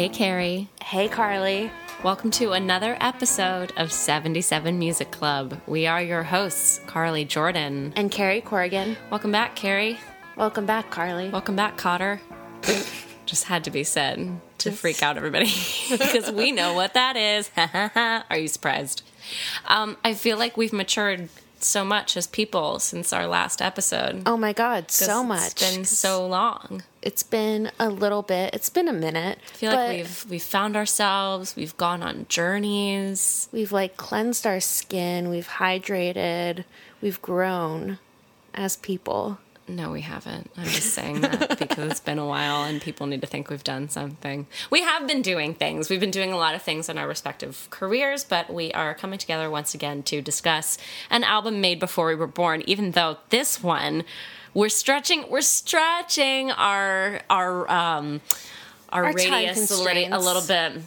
[0.00, 0.70] Hey, Carrie.
[0.82, 1.70] Hey, Carly.
[2.02, 5.60] Welcome to another episode of 77 Music Club.
[5.66, 7.92] We are your hosts, Carly Jordan.
[7.96, 8.96] And Carrie Corrigan.
[9.10, 9.98] Welcome back, Carrie.
[10.36, 11.28] Welcome back, Carly.
[11.28, 12.22] Welcome back, Cotter.
[13.26, 15.52] Just had to be said to freak out everybody
[15.90, 17.50] because we know what that is.
[18.30, 19.02] are you surprised?
[19.66, 21.28] Um, I feel like we've matured
[21.66, 24.22] so much as people since our last episode.
[24.26, 25.62] Oh my God, so much.
[25.62, 26.82] It's been so long.
[27.02, 28.54] It's been a little bit.
[28.54, 29.38] It's been a minute.
[29.42, 31.56] I feel like we've we've found ourselves.
[31.56, 33.48] We've gone on journeys.
[33.52, 35.28] We've like cleansed our skin.
[35.30, 36.64] We've hydrated.
[37.00, 37.98] We've grown
[38.54, 39.38] as people.
[39.76, 40.50] No, we haven't.
[40.56, 43.64] I'm just saying that because it's been a while and people need to think we've
[43.64, 44.46] done something.
[44.70, 45.88] We have been doing things.
[45.88, 49.18] We've been doing a lot of things in our respective careers, but we are coming
[49.18, 50.76] together once again to discuss
[51.08, 54.04] an album made before we were born, even though this one
[54.52, 58.20] we're stretching we're stretching our our um
[58.88, 60.82] our, Our radius a little bit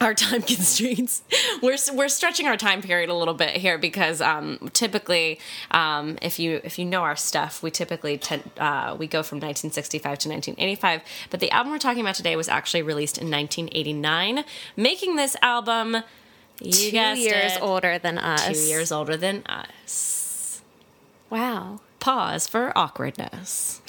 [0.00, 1.22] our time constraints.
[1.62, 5.38] We're we're stretching our time period a little bit here because um, typically,
[5.70, 9.36] um, if you if you know our stuff, we typically tend, uh, we go from
[9.36, 11.02] 1965 to 1985.
[11.30, 14.44] But the album we're talking about today was actually released in 1989,
[14.76, 15.98] making this album
[16.62, 18.46] you Two years it, older than us.
[18.46, 20.60] two years older than us.
[21.30, 21.80] Wow.
[22.00, 23.80] Pause for awkwardness.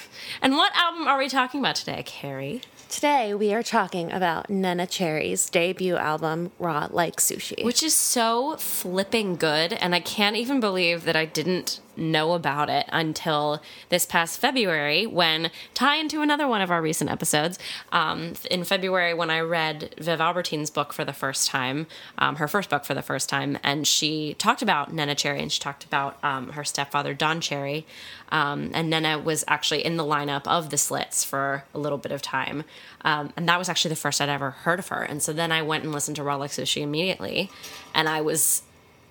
[0.41, 2.61] And what album are we talking about today, Carrie?
[2.91, 7.63] Today we are talking about Neneh Cherry's debut album, Raw Like Sushi.
[7.63, 12.69] which is so flipping good and i can't even believe that i didn't know about
[12.69, 17.59] it until this past february when tie into another one of our recent episodes
[17.91, 22.47] um, in february when i read viv albertine's book for the first time um, her
[22.47, 25.83] first book for the first time and she talked about neneh cherry and she talked
[25.83, 27.85] about um, her stepfather don cherry
[28.29, 32.11] um, and neneh was actually in the lineup of the slits for a little bit
[32.11, 32.63] of time
[33.03, 35.01] um, and that was actually the first I'd ever heard of her.
[35.01, 37.49] And so then I went and listened to Raw Like Sushi immediately,
[37.93, 38.63] and I was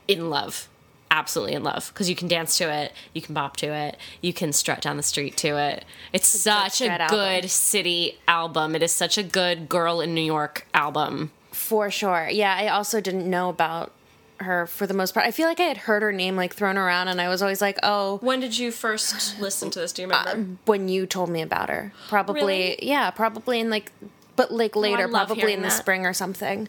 [0.09, 0.69] in love,
[1.11, 4.33] absolutely in love, because you can dance to it, you can bop to it, you
[4.33, 5.85] can strut down the street to it.
[6.13, 7.49] It's, such a strut good album.
[7.49, 8.75] city album.
[8.75, 11.33] It is such a good girl in New York album.
[11.53, 12.29] For sure.
[12.31, 13.93] Yeah, I also didn't know about
[14.39, 15.27] her for the most part.
[15.27, 17.61] I feel like I had heard her name like thrown around and I was always
[17.61, 19.93] like, oh, When did you first listen to this?
[19.93, 20.59] Do you uh, remember?
[20.65, 21.93] when you told me about her.
[22.09, 22.79] Probably, Really?
[22.87, 23.93] yeah, probably in like,
[24.37, 25.77] but like oh, later, love probably in the that.
[25.77, 26.69] spring or something.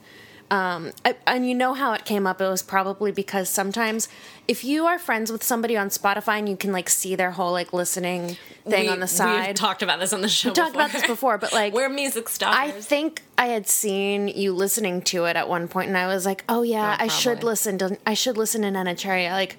[0.52, 2.42] Um, I, and you know how it came up?
[2.42, 4.10] It was probably because sometimes
[4.50, 7.54] if you are friends with somebody on Spotify and you can like see their whole
[7.54, 8.36] like listening
[8.68, 9.48] thing We- on the side.
[9.48, 10.50] We've talked about this on the show.
[10.50, 12.54] We talked about this before, but like We're music stars.
[12.54, 16.26] I think I had seen you listening to it at one point, and I was
[16.26, 17.98] like, "Oh yeah, Oh, I should listen to.
[18.06, 19.56] I should listen to Neneh Cherry." Like,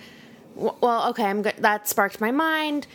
[0.54, 1.54] well, okay, I'm good.
[1.58, 2.86] That sparked my mind.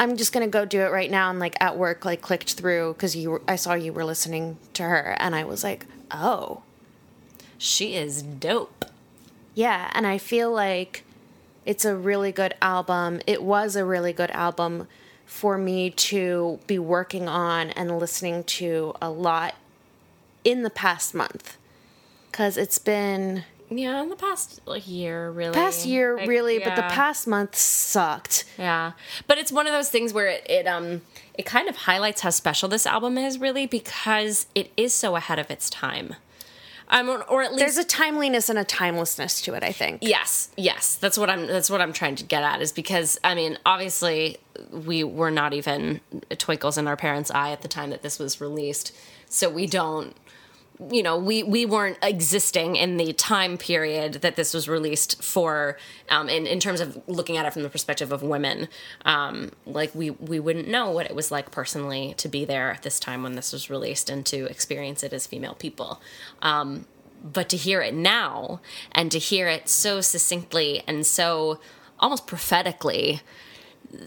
[0.00, 2.94] I'm just gonna go do it right now, and like at work, like clicked through
[2.94, 3.30] because you.
[3.30, 6.62] Were, I saw you were listening to her, and I was like, "Oh
[7.58, 8.84] she is dope.
[9.54, 11.04] yeah," and I feel like
[11.66, 13.20] it's a really good album.
[13.26, 14.86] It was a really good album
[15.26, 19.54] for me to be working on and listening to a lot
[20.44, 21.58] in the past month
[22.30, 25.52] because it's been Yeah, in the past like year, really.
[25.52, 28.92] past year Like, really but the past month sucked Yeah,
[29.26, 31.02] but it's one of those things where it, it um
[31.34, 35.38] it kind of highlights how special this album is, really, because it is so ahead
[35.38, 36.14] of its time.
[36.90, 39.98] Um, or, or at least there's a timeliness and a timelessness to it i think
[40.00, 41.46] Yes, yes, that's what I'm.
[41.46, 42.62] That's what I'm trying to get at.
[42.62, 44.38] Is because I mean, obviously,
[44.72, 46.00] we were not even
[46.38, 48.94] twinkles in our parents' eye at the time that this was released,
[49.28, 50.16] so we don't.
[50.90, 55.76] You know, we we weren't existing in the time period that this was released for.
[56.08, 58.68] Um, in in terms of looking at it from the perspective of women,
[59.04, 62.82] um, like we we wouldn't know what it was like personally to be there at
[62.82, 66.00] this time when this was released and to experience it as female people.
[66.42, 66.86] Um,
[67.22, 68.60] but to hear it now
[68.92, 71.58] and to hear it so succinctly and so
[71.98, 73.20] almost prophetically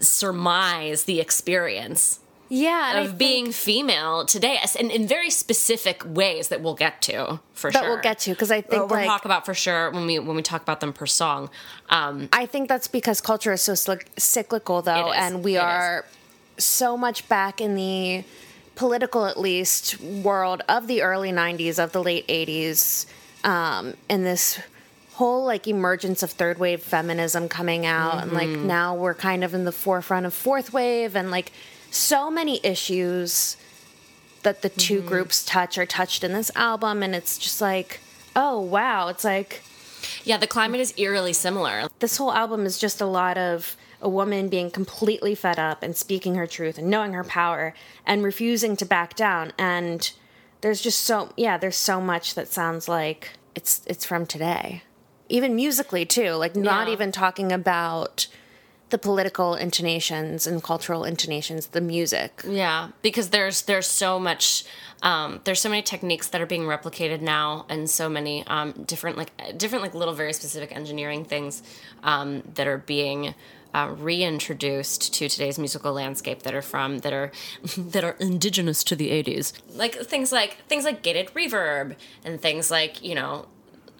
[0.00, 2.20] surmise the experience
[2.54, 7.40] yeah of being female today as- and in very specific ways that we'll get to
[7.54, 9.90] for that sure we'll get to because i think we'll like talk about for sure
[9.90, 11.48] when we when we talk about them per song
[11.88, 15.16] um i think that's because culture is so cyc- cyclical though is.
[15.16, 15.62] and we It is.
[15.62, 16.04] are
[16.58, 18.22] so much back in the
[18.74, 23.06] political at least world of the early 90s of the late 80s
[23.44, 24.60] um, and this
[25.14, 28.66] whole like emergence of third wave feminism coming out and like Mm-hmm.
[28.66, 31.52] now we're kind of in the forefront of fourth wave and like
[31.94, 33.56] so many issues
[34.42, 35.08] that the 2 Mm-hmm.
[35.08, 38.00] groups touch are touched in this album and it's just like
[38.34, 39.62] oh wow it's like
[40.24, 44.08] yeah the climate is eerily similar this whole album is just a lot of a
[44.08, 47.72] woman being completely fed up and speaking her truth and knowing her power
[48.04, 50.12] and refusing to back down and
[50.62, 54.84] there's just so yeah, there's so much that sounds like it's it's from today.
[55.28, 56.92] Even musically too, like not Yeah.
[56.92, 58.28] even talking about
[58.92, 62.42] the political intonations and cultural intonations, the music.
[62.46, 64.64] Yeah, because there's there's so much
[65.02, 69.16] um, there's so many techniques that are being replicated now, and so many um, different
[69.16, 71.62] like different like little very specific engineering things
[72.02, 73.34] um, that are being
[73.74, 77.32] uh, reintroduced to today's musical landscape that are from that are
[77.78, 82.70] that are indigenous to the 80s like things like things like gated reverb and things
[82.70, 83.46] like you know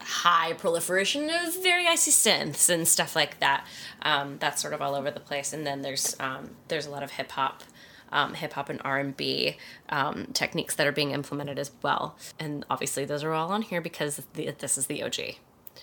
[0.02, 3.66] high proliferation of very icy synths and stuff like that.
[4.02, 5.52] Um, that's sort of all over the place.
[5.52, 7.62] And then there's um, there's a lot of hip hop,
[8.10, 9.56] um, hip hop and R and B
[9.88, 12.16] um, techniques that are being implemented as well.
[12.38, 15.36] And obviously those are all on here because the, this is the OG.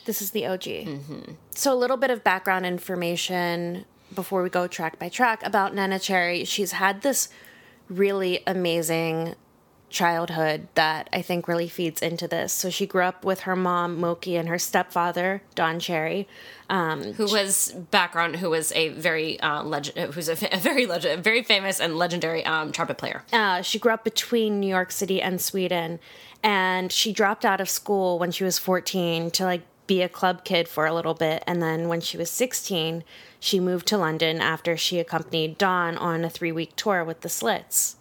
[0.05, 0.63] This is the OG.
[1.51, 6.01] So, a little bit of background information before we go track by track about Neneh
[6.01, 6.45] Cherry.
[6.45, 7.29] She's had this
[7.89, 9.35] really amazing
[9.89, 12.53] childhood that I think really feeds into this.
[12.53, 16.27] So, she grew up with her mom, Moki, and her stepfather, Don Cherry.
[17.13, 18.37] Who was background?
[18.37, 20.13] Who was a very uh, legend?
[20.13, 23.23] Who's a, a very legend, very famous and legendary um, trumpet player.
[23.33, 25.99] Uh, she grew up between New York City and Sweden,
[26.43, 30.43] and she dropped out of school when she was 14 to like be a club
[30.43, 31.43] kid for a little bit.
[31.47, 33.03] And then when she was 16,
[33.39, 37.29] she moved to London after she accompanied Don on a three week tour with the
[37.29, 37.95] Slits.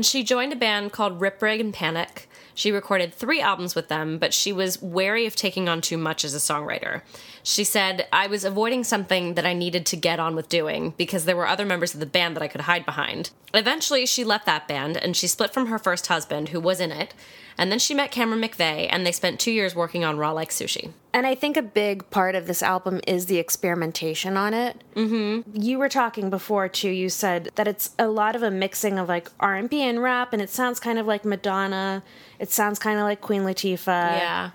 [0.00, 2.26] And she joined a band called Rip Rig and Panic.
[2.54, 6.24] She recorded three albums with them, but she was wary of taking on too much
[6.24, 7.02] as a songwriter.
[7.42, 11.24] She said, I was avoiding something that I needed to get on with doing because
[11.24, 13.30] there were other members of the band that I could hide behind.
[13.54, 16.92] Eventually, she left that band and she split from her first husband, who was in
[16.92, 17.14] it.
[17.58, 20.48] And then she met Cameron McVey, and they spent two years working on Raw Like
[20.48, 20.92] Sushi.
[21.12, 24.82] And I think a big part of this album is the experimentation on it.
[24.94, 25.60] Mm-hmm.
[25.60, 26.88] You were talking before too.
[26.88, 30.02] You said that it's a lot of a mixing of like R and B and
[30.02, 32.02] rap, and it sounds kind of like Madonna.
[32.38, 33.86] It sounds kind of like Queen Latifah.
[33.86, 34.50] Yeah.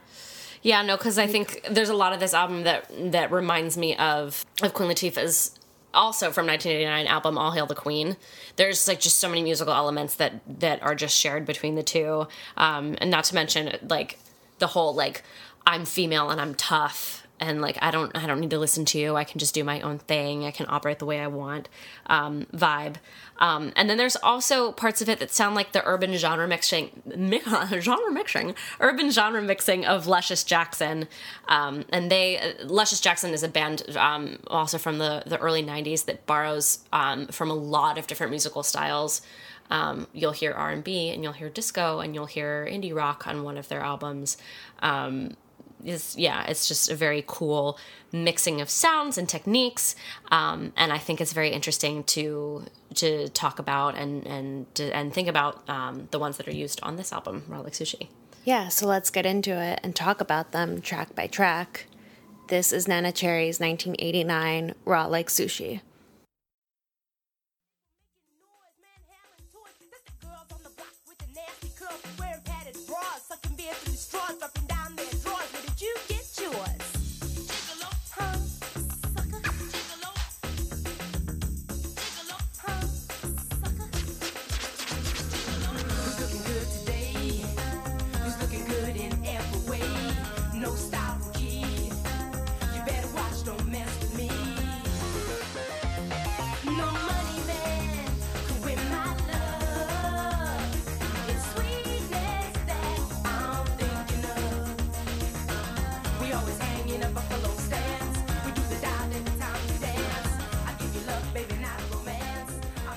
[0.65, 3.95] Yeah, no, because I think there's a lot of this album that that reminds me
[3.97, 5.59] of of Queen Latifah's
[5.93, 8.17] also from 1989 album All Hail the Queen.
[8.55, 12.27] There's like just so many musical elements that that are just shared between the two,
[12.57, 14.17] um, and not to mention like
[14.57, 15.21] the whole like
[15.67, 18.99] I'm female and I'm tough and like I don't I don't need to listen to
[18.99, 19.15] you.
[19.15, 20.45] I can just do my own thing.
[20.45, 21.69] I can operate the way I want.
[22.07, 22.95] Um, vibe.
[23.37, 27.01] Um, and then there's also parts of it that sound like the urban genre mixing,
[27.05, 27.41] mi-
[27.79, 31.07] genre mixing, urban genre mixing of Luscious Jackson.
[31.47, 35.63] Um, and they, uh, Luscious Jackson is a band um, also from the, the early
[35.63, 39.21] 90s that borrows um, from a lot of different musical styles.
[39.69, 43.57] Um, you'll hear R&B and you'll hear disco and you'll hear indie rock on one
[43.57, 44.37] of their albums.
[44.79, 45.35] Um,
[45.85, 47.77] is yeah, it's just a very cool
[48.11, 49.95] mixing of sounds and techniques,
[50.31, 52.65] um, and I think it's very interesting to
[52.95, 56.95] to talk about and and and think about um, the ones that are used on
[56.95, 58.07] this album, Raw Like Sushi.
[58.43, 61.87] Yeah, so let's get into it and talk about them track by track.
[62.47, 65.81] This is Neneh Cherry's 1989 Raw Like Sushi.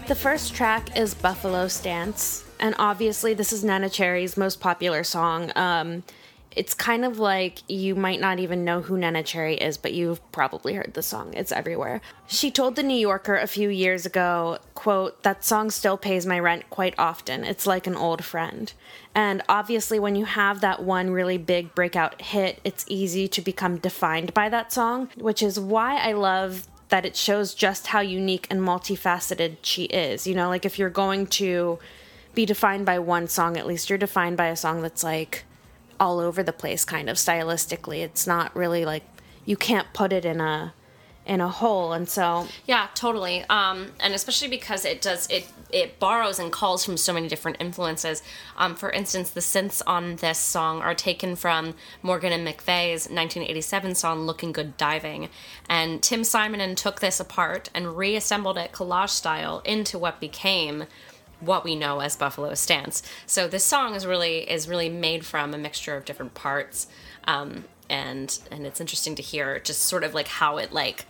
[0.09, 5.53] The first track is Buffalo Stance, and obviously, this is Neneh Cherry's most popular song.
[5.55, 6.03] Um,
[6.57, 10.33] it's kind of like you might not even know who Neneh Cherry is, but you've
[10.33, 11.35] probably heard the song.
[11.35, 12.01] It's everywhere.
[12.27, 16.39] She told the New Yorker a few years ago, quote, that song still pays my
[16.39, 17.45] rent quite often.
[17.45, 18.73] It's like an old friend.
[19.15, 23.77] And obviously, when you have that one really big breakout hit, it's easy to become
[23.77, 28.47] defined by that song, which is why I love that it shows just how unique
[28.51, 30.27] and multifaceted she is.
[30.27, 31.79] You know, like if you're going to
[32.35, 35.45] be defined by one song, at least you're defined by a song that's like
[36.01, 38.03] all over the place kind of stylistically.
[38.03, 39.03] It's not really like
[39.45, 40.75] you can't put it in a
[41.29, 43.45] in a hole and so Yeah, totally.
[43.51, 47.59] Um, and especially because it does it it borrows and calls from so many different
[47.61, 48.23] influences.
[48.57, 53.95] Um, for instance, the synths on this song are taken from Morgan and McVey's 1987
[53.95, 55.29] song "Looking Good Diving,"
[55.69, 60.87] and Tim Simenon took this apart and reassembled it collage style into what became
[61.41, 63.03] what we know as Buffalo Stance.
[63.27, 66.87] So this song is really is really made from a mixture of different parts,
[67.25, 71.05] um, and and it's interesting to hear just sort of like how it like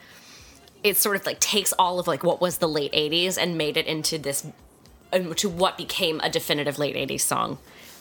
[0.83, 3.77] it sort of like takes all of like what was the late 80s and made
[3.77, 4.47] it into this
[5.13, 7.59] into what became a definitive late 80s song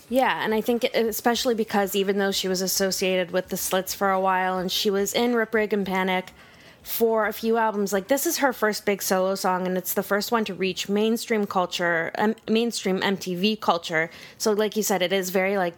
[0.09, 4.11] Yeah, and I think especially because even though she was associated with the Slits for
[4.11, 6.31] a while and she was in Rip Rig and Panic
[6.81, 10.03] for a few albums, like this is her first big solo song and it's the
[10.03, 14.09] first one to reach mainstream culture, um, mainstream MTV culture.
[14.37, 15.75] So like you said, it is very like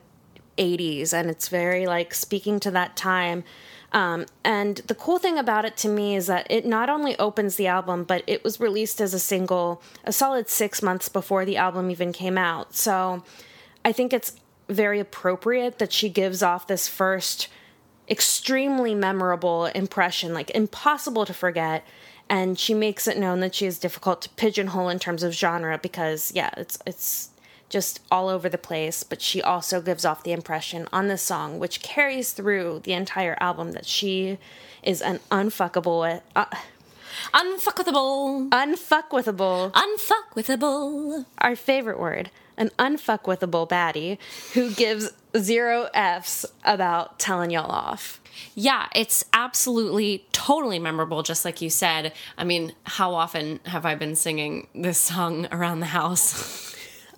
[0.59, 3.43] 80s and it's very like speaking to that time.
[3.91, 7.55] Um, and the cool thing about it to me is that it not only opens
[7.55, 11.57] the album, but it was released as a single a solid six months before the
[11.57, 12.75] album even came out.
[12.75, 13.23] So
[13.83, 14.35] I think it's
[14.67, 17.47] very appropriate that she gives off this first
[18.07, 21.85] extremely memorable impression, like impossible to forget.
[22.31, 25.79] And she makes it known that she is difficult to pigeonhole in terms of genre
[25.79, 27.28] because, yeah, it's it's
[27.69, 29.03] just all over the place.
[29.03, 33.37] But she also gives off the impression on this song, which carries through the entire
[33.39, 34.37] album, that she
[34.83, 36.45] is an unfuckable, uh,
[37.33, 44.17] unfuckable unfuckwithable unfuckwithable our favorite word, an unfuckwithable baddie
[44.53, 48.21] who gives zero F's about telling y'all off.
[48.55, 53.93] yeah it's absolutely totally memorable just like you said i mean how often have i
[53.95, 56.65] been singing this song around the house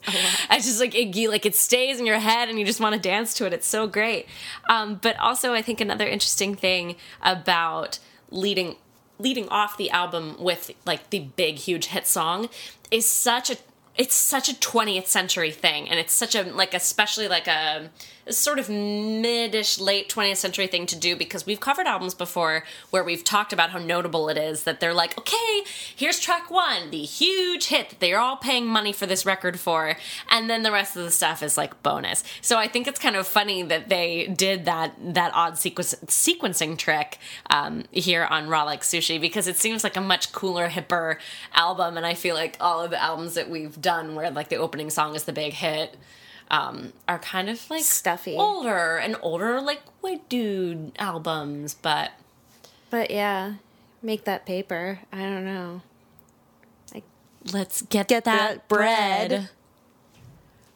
[0.07, 3.01] it's just like it, like it stays in your head and you just want to
[3.01, 3.53] dance to it.
[3.53, 4.25] It's so great.
[4.69, 8.75] Um, but also i think another interesting thing about leading
[9.19, 12.49] leading off the album with like the big huge hit song
[12.89, 13.57] is such a
[14.01, 17.87] it's such a 20th century thing and it's such a like especially like a,
[18.25, 22.63] a sort of mid-ish late 20th century thing to do because we've covered albums before
[22.89, 25.61] where we've talked about how notable it is that they're like okay
[25.95, 29.95] here's track one the huge hit that they're all paying money for this record for
[30.31, 32.23] and then the rest of the stuff is like bonus.
[32.41, 36.75] So i think it's kind of funny that they did that that odd sequence, sequencing
[36.75, 37.19] trick
[37.51, 41.17] um, here on raw like sushi because it seems like a much cooler hipper
[41.53, 44.55] album and i feel like all of the albums that we've done where like the
[44.57, 45.97] opening song is the big hit
[46.51, 48.35] um, are kind of like Stuffy.
[48.35, 52.11] older and older like white dude albums but
[52.89, 53.53] But yeah,
[54.03, 54.99] make that paper.
[55.13, 55.81] I don't know.
[56.93, 57.05] Like
[57.53, 59.29] let's get, Get that, that bread.
[59.29, 59.49] bread.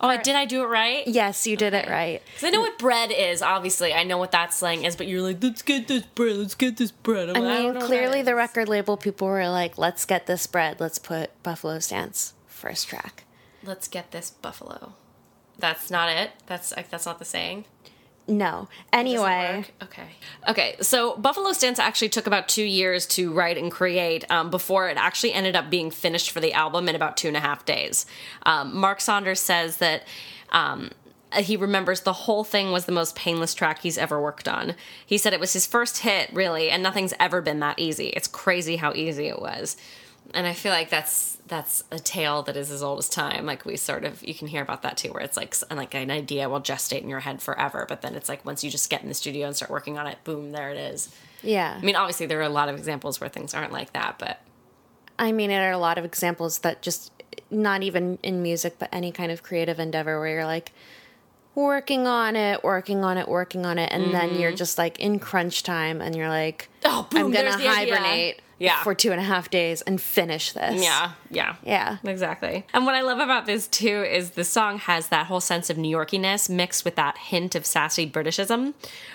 [0.01, 1.07] Oh, I did I do it right?
[1.07, 2.21] Yes, you did it right.
[2.25, 3.93] Because I know what bread is, obviously.
[3.93, 6.77] I know what that slang is, but you're like, let's get this bread, let's get
[6.77, 7.29] this bread.
[7.29, 10.79] I'm I mean, what clearly the record label people were like, let's get this bread.
[10.79, 13.23] Let's put Buffalo Stance first track.
[13.63, 14.93] Let's get this buffalo.
[15.57, 16.31] That's not it.
[16.47, 17.65] That's that's not the saying.
[18.27, 18.67] No.
[18.91, 19.65] Anyway.
[19.83, 20.07] Okay.
[20.47, 20.75] Okay.
[20.81, 24.97] So Buffalo Stance actually took about two years to write and create um, before it
[24.97, 28.05] actually ended up being finished for the album in about two and a half days.
[28.43, 30.03] Um, Mark Saunders says that.
[30.51, 30.91] Um,
[31.37, 34.73] he remembers the whole thing was the most painless track he's ever worked on.
[35.05, 38.07] He said it was his first hit, really, and nothing's ever been that easy.
[38.09, 39.75] It's crazy how easy it was.
[40.35, 43.45] And I feel like that's that's a tale that is as old as time.
[43.45, 46.11] Like we sort of you can hear about that too, where it's like like an
[46.11, 49.01] idea will gestate in your head forever, but then it's like once you just get
[49.01, 51.15] in the studio and start working on it, boom, there it is.
[51.41, 51.77] yeah.
[51.81, 54.41] I mean, obviously there are a lot of examples where things aren't like that, but
[55.17, 57.11] I mean, there are a lot of examples that just
[57.49, 60.73] not even in music, but any kind of creative endeavor where you're like
[61.53, 65.19] working on it, working on it, working on it, and then you're just like in
[65.19, 66.97] crunch time and you're like, Mm-hmm.
[66.97, 68.35] Oh, boom, I'm gonna idea.
[68.57, 68.81] Yeah.
[68.83, 70.81] for two and a half days and finish this.
[70.81, 71.97] yeah, yeah, Yeah.
[72.03, 72.65] Exactly.
[72.73, 75.77] And what I love about this too is the song has that whole sense of
[75.77, 78.73] New Yorkiness mixed with that hint of sassy Britishism,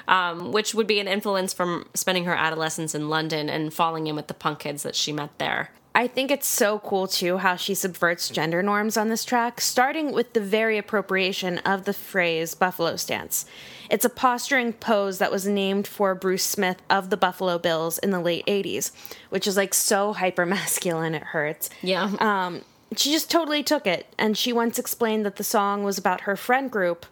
[0.08, 4.16] um, which would be an influence from spending her adolescence in London and falling in
[4.16, 5.70] with the punk kids that she met there.
[5.94, 10.12] I think it's so cool too how she subverts gender norms on this track, starting
[10.12, 13.44] with the very appropriation of the phrase buffalo stance.
[13.90, 18.10] It's a posturing pose that was named for Bruce Smith of the Buffalo Bills in
[18.10, 18.92] the late 80s,
[19.30, 21.70] which is like so hyper masculine it hurts.
[21.82, 22.12] Yeah.
[22.20, 22.62] Um,
[22.96, 26.36] she just totally took it, and she once explained that the song was about her
[26.36, 27.06] friend group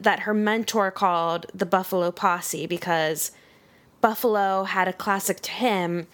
[0.00, 3.30] that her mentor called the Buffalo Posse because
[4.00, 6.06] Buffalo had a classic to him,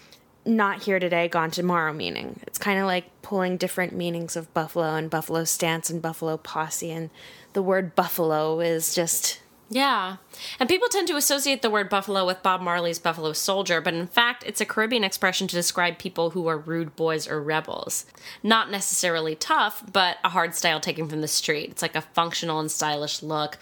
[0.44, 2.40] not here today, gone tomorrow meaning.
[2.46, 6.90] It's kind of like pulling different meanings of Buffalo and Buffalo stance and Buffalo Posse,
[6.90, 7.10] and
[7.52, 9.40] the word Buffalo is just.
[9.68, 10.16] Yeah.
[10.60, 14.06] And people tend to associate the word buffalo with Bob Marley's Buffalo Soldier, but in
[14.06, 18.04] fact, it's a Caribbean expression to describe people who are rude boys or rebels.
[18.42, 21.70] Not necessarily tough, but a hard style taken from the street.
[21.70, 23.56] It's like a functional and stylish look,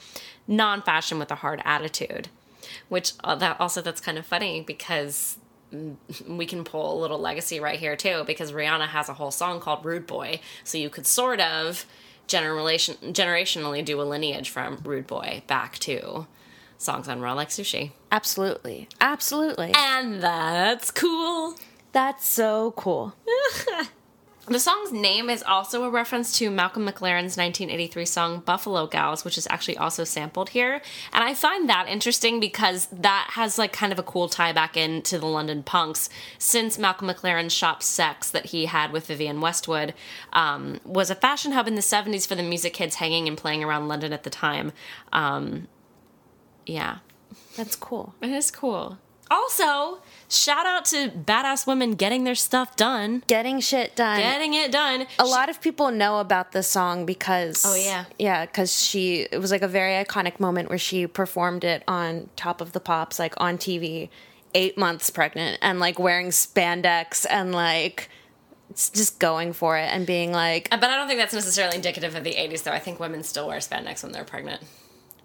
[0.48, 2.28] non fashion with a hard attitude.
[2.88, 5.38] Which uh, that also that's kind of funny because
[6.26, 9.60] we can pull a little legacy right here too because Rihanna has a whole song
[9.60, 10.40] called Rude Boy.
[10.64, 11.86] So you could sort of
[12.26, 16.26] generation generationally do a lineage from Rude Boy back to
[16.78, 17.92] songs on Raw Like Sushi.
[18.10, 18.88] Absolutely.
[19.00, 19.72] Absolutely.
[19.76, 21.56] And that's cool.
[21.92, 23.14] That's so cool.
[24.50, 29.38] The song's name is also a reference to Malcolm McLaren's 1983 song Buffalo Gals, which
[29.38, 30.82] is actually also sampled here.
[31.12, 34.76] And I find that interesting because that has like kind of a cool tie back
[34.76, 39.94] into the London punks since Malcolm McLaren's shop Sex that he had with Vivienne Westwood
[40.32, 43.62] um, was a fashion hub in the 70s for the music kids hanging and playing
[43.62, 44.72] around London at the time.
[45.12, 45.68] Um,
[46.66, 46.98] yeah,
[47.56, 48.16] That's cool.
[48.20, 48.98] it is cool.
[49.30, 53.22] Also, shout out to badass women getting their stuff done.
[53.28, 54.18] Getting shit done.
[54.18, 55.06] Getting it done.
[55.18, 58.06] a lot of people know about this song because Oh, yeah.
[58.18, 62.28] yeah because she it was like a very iconic moment where she performed it on
[62.36, 64.08] top of the pops like on tv
[64.54, 68.08] eight months pregnant and like wearing spandex and like
[68.74, 72.14] just going for it and being like uh, But I don't think that's necessarily indicative
[72.14, 72.70] of the 80s, though.
[72.72, 74.62] I think women still wear spandex when they're pregnant.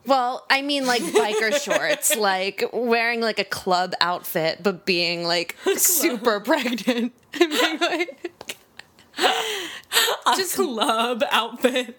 [0.05, 5.55] Well i mean like biker shorts like wearing like a club outfit but being like
[5.75, 8.31] super pregnant and being like
[10.35, 11.97] Just club outfit.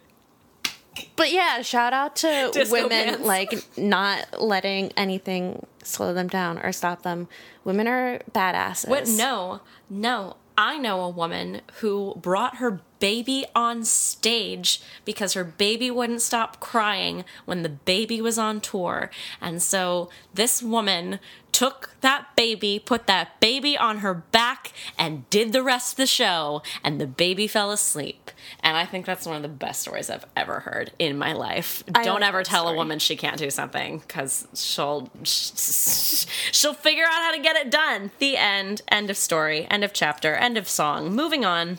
[1.14, 3.24] But yeah, shout out to Disco women pants.
[3.24, 7.28] like not letting anything slow them down or stop them.
[7.64, 8.88] Women are badasses.
[8.88, 9.08] What?
[9.08, 10.36] No, no.
[10.58, 16.60] I know a woman who brought her baby on stage because her baby wouldn't stop
[16.60, 19.10] crying when the baby was on tour.
[19.40, 21.18] And so this woman
[21.56, 26.06] took that baby, put that baby on her back, and did the rest of the
[26.06, 28.30] show, and the baby fell asleep.
[28.60, 31.82] And I think that's one of the best stories I've ever heard in my life.
[31.94, 37.22] I Don't ever tell a woman she can't do something because she'll she'll figure out
[37.22, 38.10] how to get it done.
[38.18, 38.82] The end.
[38.88, 39.66] End of story.
[39.70, 40.34] End of chapter.
[40.34, 41.14] End of song.
[41.14, 41.78] Moving on.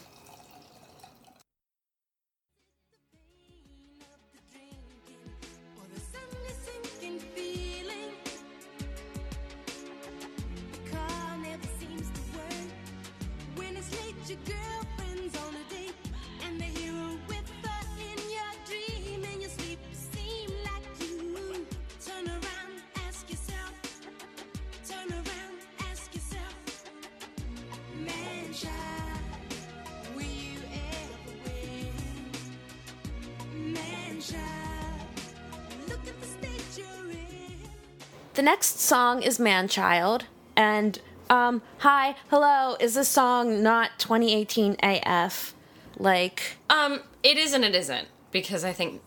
[38.37, 40.25] The next song is Man Child.
[40.55, 45.55] And um, hi, hello, is this song not 2018 AF?
[45.97, 49.01] Like, Um, it is and it isn't because I think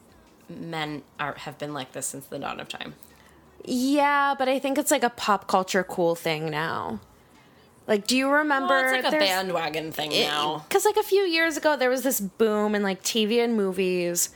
[0.48, 2.94] men are have been like this since the dawn of time.
[3.64, 6.98] yeah, but I think it's like a pop culture cool thing now.
[7.86, 8.74] Like, do you remember?
[8.74, 10.64] Well, it's like a bandwagon thing now.
[10.68, 14.30] Because like a few years ago, there was this boom in like TV and movies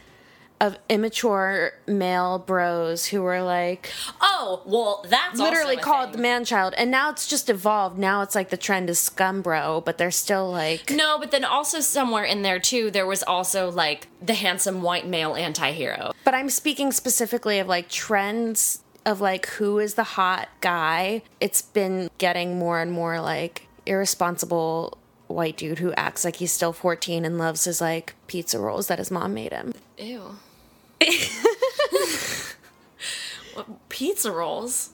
[0.60, 3.90] of immature male bros who were like
[4.20, 6.16] Oh, well, that's literally called thing.
[6.18, 7.98] the man child, and now it's just evolved.
[7.98, 11.44] Now it's like the trend is scum bro, but they're still like No, but then
[11.44, 16.12] also somewhere in there too, there was also like the handsome white male anti-hero.
[16.24, 21.22] But I'm speaking specifically of like trends of like who is the hot guy.
[21.40, 26.72] It's been getting more and more like irresponsible white dude who acts like he's still
[26.72, 29.74] 14 and loves his like pizza rolls that his mom made him.
[29.98, 30.36] Ew.
[33.54, 34.90] What, pizza rolls.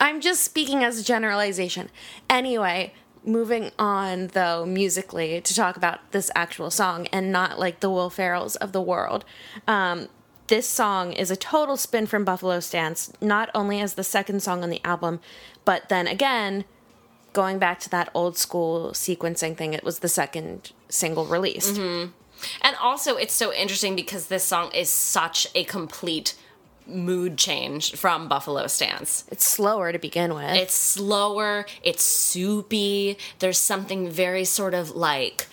[0.00, 1.88] I'm just speaking as a generalization.
[2.28, 2.92] Anyway,
[3.24, 8.10] moving on though musically to talk about this actual song and not like the Will
[8.10, 9.24] Ferrells of the world.
[9.66, 10.08] Um,
[10.48, 14.62] this song is a total spin from Buffalo Stance, not only as the second song
[14.62, 15.18] on the album,
[15.64, 16.64] but then again,
[17.36, 21.74] going back to that old school sequencing thing, it was the second single released.
[21.74, 22.12] Mm-hmm.
[22.62, 26.34] And also, it's so interesting because this song is such a complete
[26.86, 29.26] mood change from Buffalo Stance.
[29.30, 30.54] It's slower to begin with.
[30.54, 33.18] It's slower, it's soupy.
[33.40, 35.46] There's something very sort of like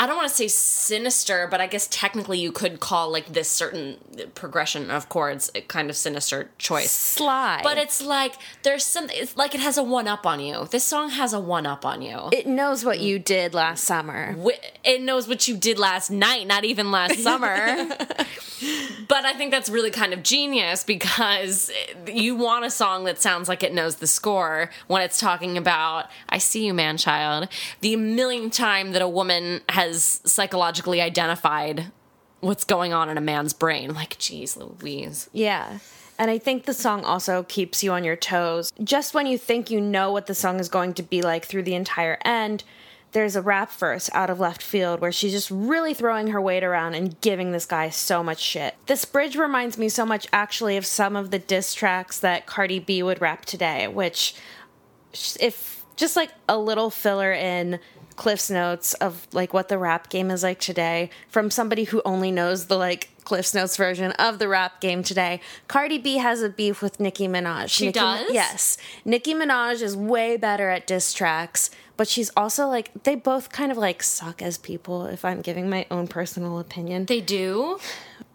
[0.00, 3.48] I don't want to say sinister, but I guess technically you could call like this
[3.48, 3.96] certain
[4.34, 6.90] progression of chords a kind of sinister choice.
[6.90, 7.60] sly.
[7.62, 10.66] But it's like there's some it's like it has a one up on you.
[10.70, 12.28] This song has a one up on you.
[12.32, 14.36] it knows what you did last summer.
[14.84, 17.88] It knows what you did last night, not even last summer.
[19.08, 21.70] but I think that's really kind of genius because
[22.06, 26.06] you want a song that sounds like it knows the score when it's talking about,
[26.28, 27.48] I see you, man child.
[27.80, 31.92] The millionth time that a woman has psychologically identified
[32.40, 33.94] what's going on in a man's brain.
[33.94, 35.30] Like, geez, Louise.
[35.32, 35.78] Yeah.
[36.18, 38.72] And I think the song also keeps you on your toes.
[38.82, 41.62] Just when you think you know what the song is going to be like through
[41.62, 42.64] the entire end,
[43.12, 46.64] there's a rap verse out of left field where she's just really throwing her weight
[46.64, 48.74] around and giving this guy so much shit.
[48.86, 52.78] This bridge reminds me so much actually of some of the diss tracks that Cardi
[52.78, 54.34] B would rap today, which
[55.40, 57.78] if just like a little filler in
[58.22, 62.30] Cliff's notes of like what the rap game is like today from somebody who only
[62.30, 65.40] knows the like Cliff's notes version of the rap game today.
[65.66, 67.70] Cardi B has a beef with Nicki Minaj.
[67.70, 68.32] She Nicki, does?
[68.32, 68.78] Yes.
[69.04, 73.72] Nicki Minaj is way better at diss tracks, but she's also like they both kind
[73.72, 77.06] of like suck as people if I'm giving my own personal opinion.
[77.06, 77.80] They do.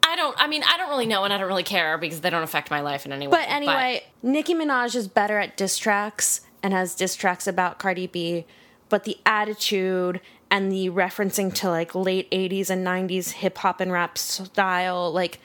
[0.06, 0.36] I don't.
[0.38, 2.70] I mean, I don't really know, and I don't really care because they don't affect
[2.70, 3.32] my life in any way.
[3.32, 8.08] But anyway, Nicki Minaj is better at diss tracks and has diss tracks about Cardi
[8.08, 8.46] B,
[8.90, 13.92] but the attitude and the referencing to like late 80s and 90s hip hop and
[13.92, 15.40] rap style like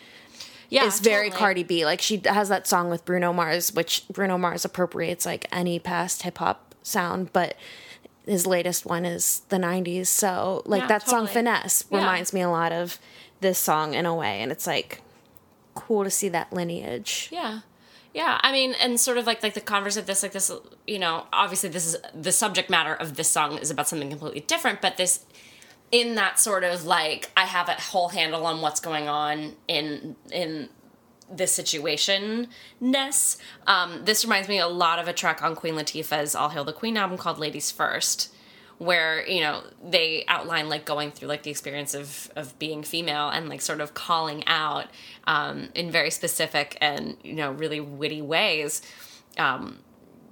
[0.68, 1.38] yeah, is very totally.
[1.38, 1.85] Cardi B.
[1.85, 6.22] Like she has that song with Bruno Mars, which Bruno Mars appropriates like any past
[6.22, 7.57] hip hop sound, but
[8.24, 10.07] his latest one is the 90s.
[10.07, 11.35] So like Yeah, that song totally.
[11.35, 11.98] Finesse Yeah.
[11.98, 12.98] reminds me a lot of
[13.40, 15.02] this song in a way and it's like
[15.74, 17.28] cool to see that lineage.
[17.33, 17.61] Yeah.
[18.14, 20.51] Yeah, I mean, and sort of like like the converse of this, like this,
[20.87, 24.40] you know, obviously this is the subject matter of this song is about something completely
[24.40, 25.25] different, but this,
[25.90, 30.16] in that sort of like I have a whole handle on what's going on in
[30.31, 30.68] in
[31.31, 32.48] this situation
[32.81, 33.38] ness.
[33.66, 36.72] Um, this reminds me a lot of a track on Queen Latifah's "All Hail the
[36.72, 38.32] Queen" album called "Ladies First,
[38.83, 43.29] where you know they outline like going through like the experience of of being female
[43.29, 44.87] and like sort of calling out
[45.25, 48.83] um, in very specific and you know really witty ways
[49.38, 49.79] um,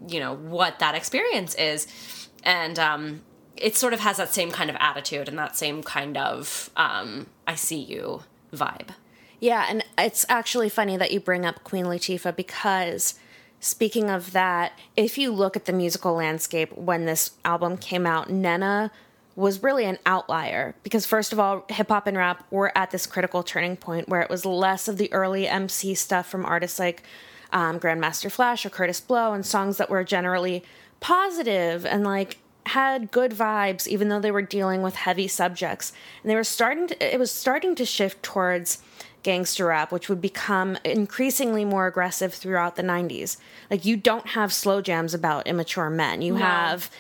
[0.09, 2.29] you know what that experience is.
[2.43, 3.23] And um,
[3.57, 7.27] it sort of has that same kind of attitude and that same kind of um,
[7.47, 8.91] i see you vibe.
[9.39, 13.15] Yeah, and it's actually funny that you bring up Queen Latifah because
[13.61, 18.29] speaking of that, if you look at the musical landscape when this album came out,
[18.29, 18.91] Neneh
[19.37, 23.07] was really an outlier because first of all, hip hop and rap were at this
[23.07, 27.03] critical turning point where it was less of the early MC stuff from artists like
[27.53, 30.65] um, Grandmaster Flash or Kurtis Blow and songs that were generally
[31.01, 35.93] positive and like had good vibes even though they were dealing with heavy subjects.
[36.23, 38.83] And they were starting to it was starting to shift towards
[39.23, 43.37] gangster rap which would become increasingly more aggressive throughout the 90s
[43.71, 46.91] like you don't have slow jams about immature men you have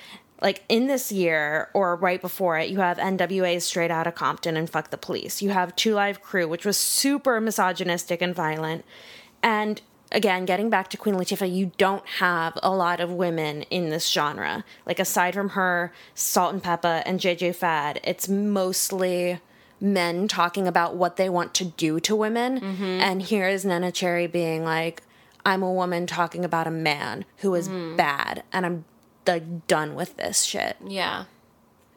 [0.42, 4.68] like in this year or right before it, you have NWA's Straight Outta Compton and
[4.68, 5.42] Fuck the Police.
[5.42, 8.84] You have Two Live Crew, which was super misogynistic and violent.
[9.42, 9.80] And
[10.12, 14.08] again, getting back to Queen Latifah, you don't have a lot of women in this
[14.08, 14.64] genre.
[14.86, 19.40] Like aside from her, Salt and Pepa, and JJ Fad, it's mostly
[19.80, 22.60] men talking about what they want to do to women.
[22.60, 22.82] Mm-hmm.
[22.82, 25.02] And here is Neneh Cherry being like,
[25.44, 27.96] I'm a woman talking about a man who is mm-hmm.
[27.96, 28.84] bad, and I'm
[29.26, 30.76] like done with this shit.
[30.86, 31.24] yeah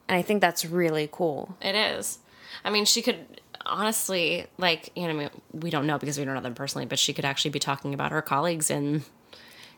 [0.08, 1.58] And I think that's really cool.
[1.62, 2.20] It is.
[2.64, 6.26] I mean, she could honestly, like, you know, I mean, we don't know because we
[6.26, 9.04] don't know them personally, but she could actually be talking about her colleagues in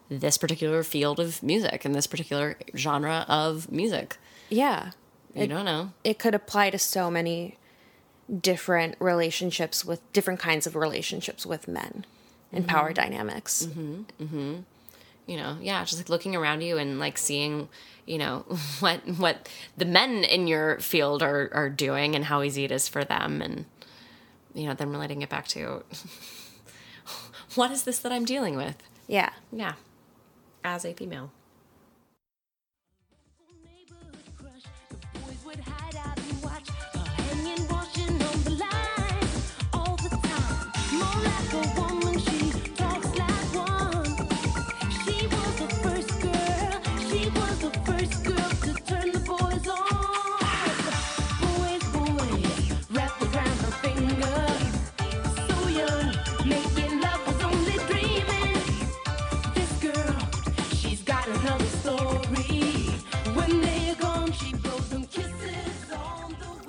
[0.09, 4.17] this particular field of music, in this particular genre of music.
[4.49, 4.91] Yeah.
[5.33, 5.91] You don't know.
[6.03, 7.57] It could apply to so many
[8.41, 12.05] different relationships with different kinds of relationships with men
[12.51, 12.75] and mm-hmm.
[12.75, 13.67] power dynamics.
[13.67, 14.23] Mm-hmm.
[14.23, 14.55] Mm-hmm.
[15.27, 17.69] You know, yeah, just like looking around you and like seeing,
[18.05, 18.39] you know,
[18.79, 22.87] what what the men in your field are are doing and how easy it is
[22.87, 23.65] for them and
[24.53, 25.83] you know, then relating it back to
[27.55, 28.77] what is this that I'm dealing with?
[29.07, 29.31] Yeah.
[29.51, 29.73] Yeah.
[30.63, 31.31] As a female.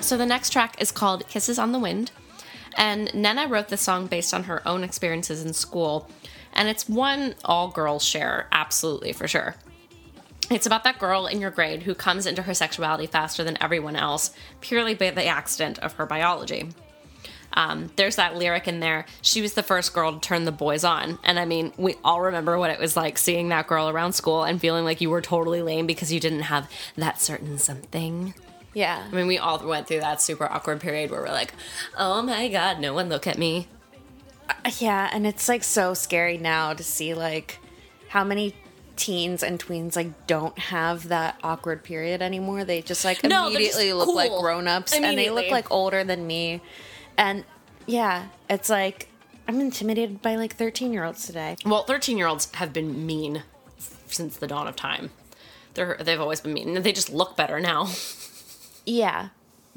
[0.07, 2.13] So the next track is called Kisses on the Wind.
[2.77, 6.09] And Neneh wrote the song based on her own experiences in school.
[6.53, 9.57] And it's one all girls share, absolutely for sure.
[10.49, 13.97] It's about that girl in your grade who comes into her sexuality faster than everyone
[13.97, 16.69] else, purely by the accident of her biology.
[17.55, 19.07] Um, there's that lyric in there.
[19.23, 21.19] She was the first girl to turn the boys on.
[21.25, 24.45] And I mean, we all remember what it was like seeing that girl around school
[24.45, 28.35] and feeling like you were totally lame because you didn't have that certain something.
[28.77, 29.03] Yeah.
[29.11, 31.55] I mean, we all went through that super awkward period where we're like,
[31.97, 33.69] oh my god, no one look at me.
[34.51, 37.59] Uh, yeah, and it's like so scary now to see like
[38.09, 38.55] how many
[38.97, 42.67] teens and tweens like don't have that awkward period anymore.
[42.67, 46.27] They just like No, immediately just look like grown-ups and they look like older than
[46.27, 46.61] me.
[47.17, 47.47] And
[47.87, 49.09] yeah, it's like
[49.49, 51.57] I'm intimidated by like 13-year-olds today.
[51.65, 53.43] Well, 13 year olds have been mean
[54.07, 55.13] since the dawn of time.
[55.73, 56.77] They're, they've always been mean.
[56.77, 57.89] And they just look better now.
[58.87, 59.29] Yeah.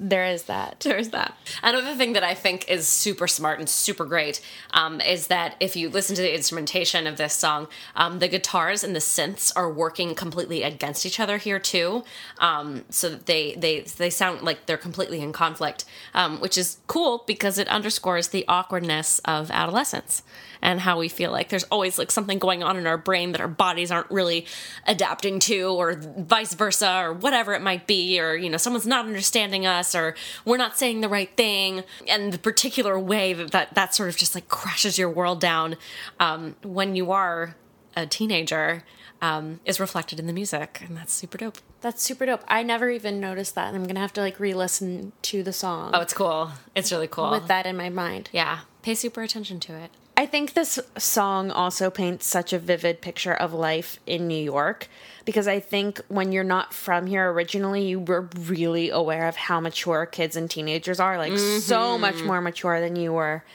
[0.01, 0.79] There is that.
[0.85, 1.35] There's that.
[1.61, 4.39] Another thing that I think is super smart and super great
[4.71, 7.67] um, is that if you listen to the instrumentation of this song,
[7.97, 12.05] um, the guitars and the synths are working completely against each other here too.
[12.37, 16.77] Um, so that they they they sound like they're completely in conflict, um, which is
[16.87, 20.23] cool because it underscores the awkwardness of adolescence
[20.61, 23.41] and how we feel like there's always like something going on in our brain that
[23.41, 24.45] our bodies aren't really
[24.85, 29.05] adapting to or vice versa or whatever it might be or you know someone's not
[29.05, 31.83] understanding us or we're not saying the right thing.
[32.07, 35.77] And the particular way that that, that sort of just like crashes your world down
[36.19, 37.55] um, when you are
[37.95, 38.83] a teenager
[39.21, 41.57] um, is reflected in the music and that's super dope.
[41.81, 42.43] That's super dope.
[42.47, 45.91] I never even noticed that and I'm to have to like re-listen to the song.
[45.93, 46.51] Oh it's cool.
[46.75, 47.31] It's really cool.
[47.31, 48.29] With that in my mind.
[48.31, 48.59] yeah.
[48.81, 53.33] Pay super attention to it I think this song also paints such a vivid picture
[53.33, 54.89] of life in New York
[55.23, 59.61] because I think when you're not from here originally, you were really aware of how
[59.61, 63.45] mature kids and teenagers are, like so much more mature than you were.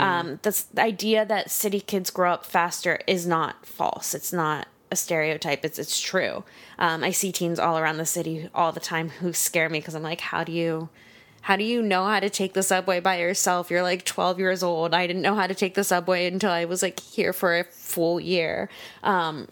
[0.00, 4.14] Um, this the idea that city kids grow up faster is not false.
[4.14, 5.62] It's not a stereotype.
[5.62, 6.42] It's it's true.
[6.78, 9.94] Um, I see teens all around the city all the time who scare me because
[9.94, 10.88] I'm like, how do you?
[11.44, 13.70] How do you know how to take the subway by yourself?
[13.70, 14.94] You're like 12 years old.
[14.94, 17.64] I didn't know how to take the subway until I was like here for a
[17.64, 18.70] full year.
[19.02, 19.48] Um,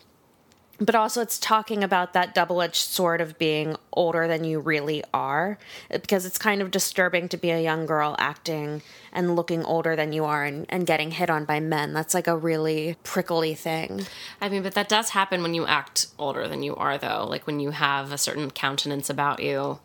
[0.80, 5.04] but also, it's talking about that double edged sword of being older than you really
[5.12, 5.58] are,
[5.90, 8.80] because it's kind of disturbing to be a young girl acting
[9.12, 11.92] and looking older than you are and, and getting hit on by men.
[11.92, 14.06] That's like a really prickly thing.
[14.40, 17.26] I mean, but that does happen when you act older than you are, though.
[17.28, 19.78] Like when you have a certain countenance about you,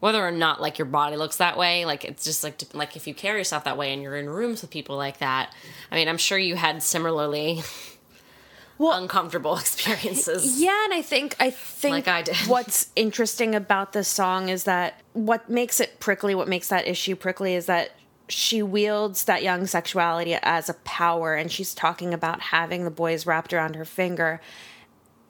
[0.00, 1.84] whether or not like your body looks that way.
[1.84, 4.62] Like it's just like like if you carry yourself that way and you're in rooms
[4.62, 5.52] with people like that.
[5.90, 7.62] I mean, I'm sure you had similarly
[8.80, 10.60] uncomfortable experiences.
[10.60, 12.36] Yeah, and I think I think Like I did.
[12.46, 17.16] what's interesting about this song is that what makes it prickly, what makes that issue
[17.16, 17.92] prickly is that
[18.28, 23.26] she wields that young sexuality as a power and she's talking about having the boys
[23.26, 24.40] wrapped around her finger.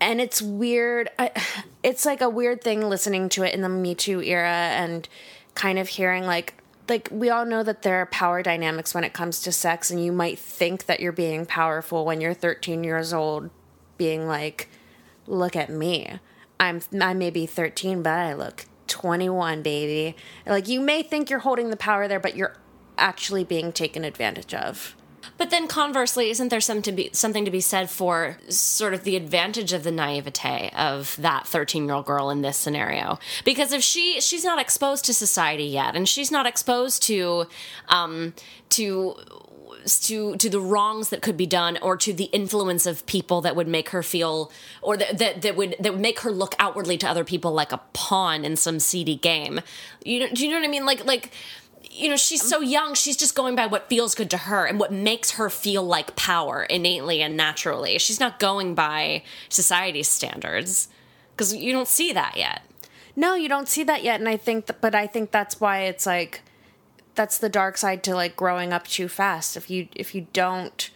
[0.00, 1.10] And it's weird.
[1.18, 1.30] I,
[1.82, 5.08] it's like a weird thing listening to it in the Me Too era and
[5.54, 6.54] kind of hearing like
[6.88, 10.02] like we all know that there are power dynamics when it comes to sex and
[10.02, 13.50] you might think that you're being powerful when you're 13 years old
[13.96, 14.68] being like
[15.26, 16.18] look at me
[16.58, 21.40] i'm i may be 13 but i look 21 baby like you may think you're
[21.40, 22.56] holding the power there but you're
[22.96, 24.96] actually being taken advantage of
[25.38, 29.04] But then conversely, isn't there some to be something to be said for sort of
[29.04, 33.18] the advantage of the naivete of that 13-year-old girl in this scenario?
[33.44, 37.46] Because if she she's not exposed to society yet and she's not exposed to
[37.88, 38.34] um
[38.70, 39.14] to
[39.86, 43.54] to to the wrongs that could be done or to the influence of people that
[43.56, 44.50] would make her feel
[44.82, 47.72] or that that, that would that would make her look outwardly to other people like
[47.72, 49.60] a pawn in some seedy game.
[50.04, 50.84] You know, do you know what I mean?
[50.84, 51.30] Like like
[51.98, 54.66] you know, she's um, so young, she's just going by what feels good to her
[54.66, 57.98] and what makes her feel like power innately and naturally.
[57.98, 60.88] She's not going by society's standards
[61.32, 62.62] because you don't see that yet.
[63.16, 65.80] No, you don't see that yet, and I think, that, but I think that's why
[65.80, 66.42] it's like,
[67.16, 69.56] that's the dark side to like growing up too fast.
[69.56, 70.88] If you if you don't,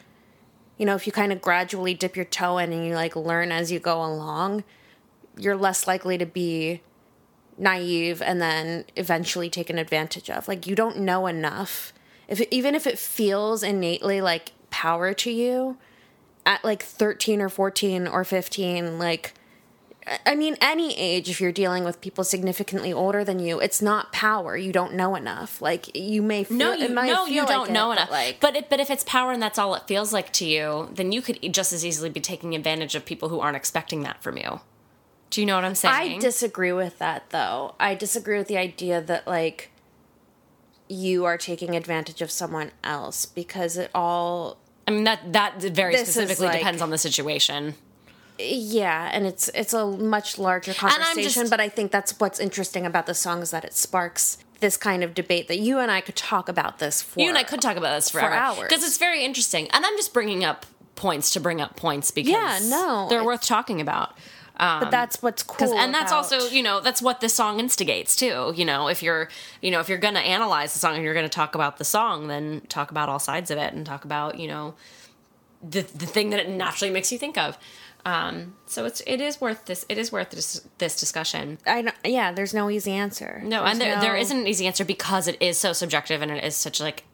[0.79, 3.51] you know, if you kind of gradually dip your toe in and you like learn
[3.51, 4.63] as you go along,
[5.37, 6.81] you're less likely to be
[7.63, 10.49] naive and then eventually taken advantage of.
[10.49, 11.93] Like you don't know enough.
[12.29, 15.79] If it, even if it feels innately like power to you,
[16.45, 19.35] at like 13 or 14 or 15, like
[20.27, 24.13] I mean, any age, if you're dealing with people significantly older than you, it's not
[24.13, 24.57] power.
[24.57, 25.63] You don't know enough.
[25.63, 27.99] Like you may feel, No, you it might no, you don't like it, know but,
[27.99, 28.11] enough.
[28.11, 30.89] Like, but it, but if it's power and that's all it feels like to you,
[30.93, 34.21] then you could just as easily be taking advantage of people who aren't expecting that
[34.23, 34.61] from you.
[35.33, 36.17] Do you know what I'm saying?
[36.17, 37.75] I disagree with that, though.
[37.81, 39.71] I disagree with the idea that like
[40.89, 45.97] you are taking advantage of someone else because it all I mean that that very
[45.97, 47.77] specifically like- depends on the situation.
[48.39, 51.23] yeah, and it's it's a much larger conversation.
[51.45, 54.77] just- but I think that's what's interesting about the song is that it sparks this
[54.77, 57.43] kind of debate that you and I could talk about this for you and I
[57.43, 58.69] could talk about this forever hours.
[58.69, 62.33] because it's very interesting, and I'm just bringing up points to bring up points because
[62.33, 64.17] Yeah, no, they're worth talking about.
[64.59, 68.15] But that's what's cool, and that's about- also you know that's what this song instigates
[68.17, 69.29] too you know if you're
[69.61, 72.29] you know if you're gonna analyze the song and you're gonna talk about the song
[72.29, 74.75] then talk about all sides of it and talk about you know
[75.63, 77.57] the the thing that it naturally makes you think of
[78.05, 81.95] um so it's it is worth this it is worth this this discussion I don't,
[82.05, 82.33] yeah.
[82.33, 83.41] There's no easy answer.
[83.45, 86.21] no There's and there, there no- isn't an easy answer because it is so subjective
[86.21, 87.05] and it is such like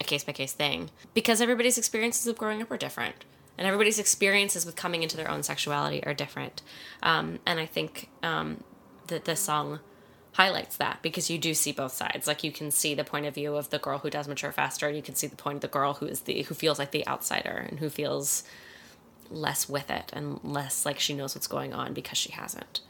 [0.00, 3.24] a case by case thing because everybody's experiences of growing up are different
[3.58, 6.62] and everybody's experiences with coming into their own sexuality are different.
[7.02, 8.62] Um, and i think um,
[9.08, 9.80] that this song
[10.36, 12.26] highlights that because you do see both sides.
[12.26, 14.86] Like you can see the point of view of the girl who does mature faster.
[14.86, 16.90] And you can see the point of the girl who is the who feels like
[16.90, 18.44] the outsider and who feels
[19.30, 22.80] less with it and less like she knows what's going on because she hasn't.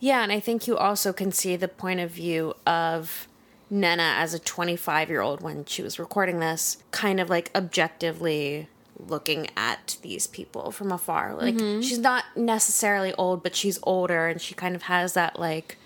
[0.00, 3.28] Yeah, and I think you also can see the point of view of
[3.72, 8.68] Neneh as a 25 year old when she was recording this, kind of like objectively
[8.98, 11.34] looking at these people from afar.
[11.34, 11.80] Like, Mm-hmm.
[11.82, 15.76] she's not necessarily old, but she's older, and she kind of has that, like,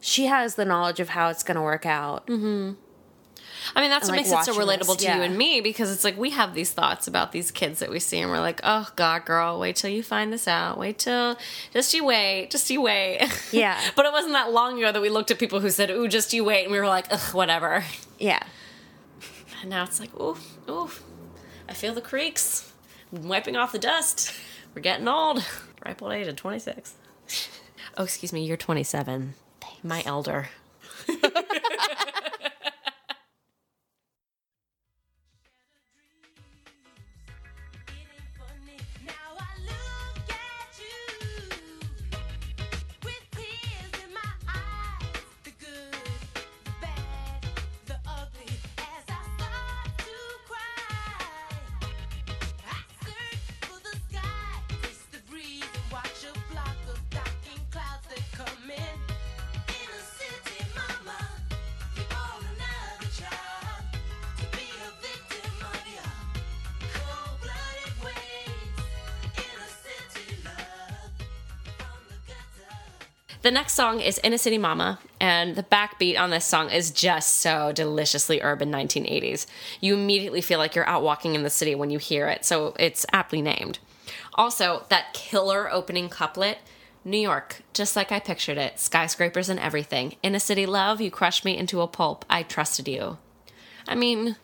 [0.00, 2.26] she has the knowledge of how it's going to work out.
[2.26, 2.72] Mm-hmm.
[3.76, 5.60] I mean, that's And, what like, makes it so relatable this, to you and me
[5.60, 8.40] because it's like we have these thoughts about these kids that we see, and we're
[8.40, 10.78] like, oh, God, girl, wait till you find this out.
[10.78, 11.38] Wait till,
[11.72, 13.20] just you wait, just you wait.
[13.52, 13.80] Yeah.
[13.94, 16.32] but it wasn't that long ago that we looked at people who said, ooh, just
[16.32, 16.64] you wait.
[16.64, 17.84] And we were like, ugh, whatever.
[18.18, 18.42] Yeah.
[19.60, 20.36] And now it's like, ooh,
[20.68, 20.90] ooh,
[21.68, 22.72] I feel the creaks.
[23.14, 24.32] I'm wiping off the dust.
[24.74, 25.44] We're getting old.
[25.84, 26.94] Ripe old age of 26.
[27.98, 29.34] Oh, excuse me, you're 27.
[29.82, 30.48] My elder.
[73.42, 77.40] The next song is Inna City Mamma, and the backbeat on this song is just
[77.40, 79.46] so deliciously urban 1980s.
[79.80, 82.72] You immediately feel like you're out walking in the city when you hear it, so
[82.78, 83.80] it's aptly named.
[84.34, 86.58] Also, that killer opening couplet
[87.04, 90.14] New York, just like I pictured it skyscrapers and everything.
[90.22, 92.24] In a city, love, you crushed me into a pulp.
[92.30, 93.18] I trusted you.
[93.88, 94.36] I mean,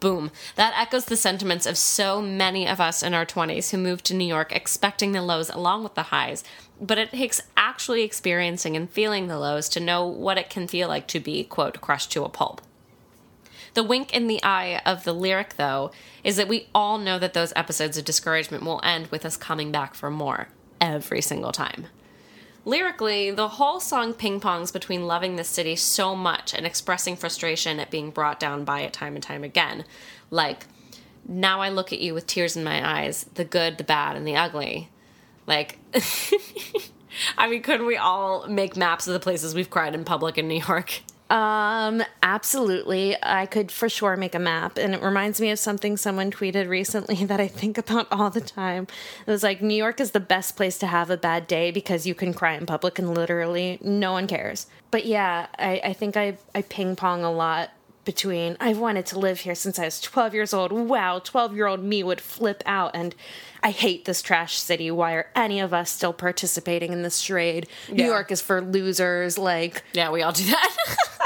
[0.00, 0.30] Boom.
[0.56, 4.14] That echoes the sentiments of so many of us in our 20s who moved to
[4.14, 6.44] New York expecting the lows along with the highs.
[6.82, 10.88] But it takes actually experiencing and feeling the lows to know what it can feel
[10.88, 12.60] like to be, quote, crushed to a pulp.
[13.74, 15.92] The wink in the eye of the lyric, though,
[16.24, 19.70] is that we all know that those episodes of discouragement will end with us coming
[19.70, 20.48] back for more
[20.80, 21.86] every single time.
[22.64, 27.80] Lyrically, the whole song ping pongs between loving the city so much and expressing frustration
[27.80, 29.84] at being brought down by it time and time again.
[30.30, 30.66] Like,
[31.26, 34.26] now I look at you with tears in my eyes, the good, the bad, and
[34.26, 34.90] the ugly.
[35.46, 35.78] Like,
[37.38, 40.48] I mean, couldn't we all make maps of the places we've cried in public in
[40.48, 41.02] New York?
[41.32, 43.16] Um, absolutely.
[43.22, 44.76] I could for sure make a map.
[44.76, 48.42] And it reminds me of something someone tweeted recently that I think about all the
[48.42, 48.86] time.
[49.26, 52.06] It was like, New York is the best place to have a bad day because
[52.06, 54.66] you can cry in public and literally no one cares.
[54.90, 57.70] But yeah, I, I think I, I ping pong a lot
[58.04, 60.72] between I've wanted to live here since I was 12 years old.
[60.72, 62.90] Wow, 12 year old me would flip out.
[62.94, 63.14] And
[63.64, 64.90] I hate this trash city.
[64.90, 67.68] Why are any of us still participating in this charade?
[67.90, 69.38] New York is for losers.
[69.38, 70.76] Like, Yeah, we all do that.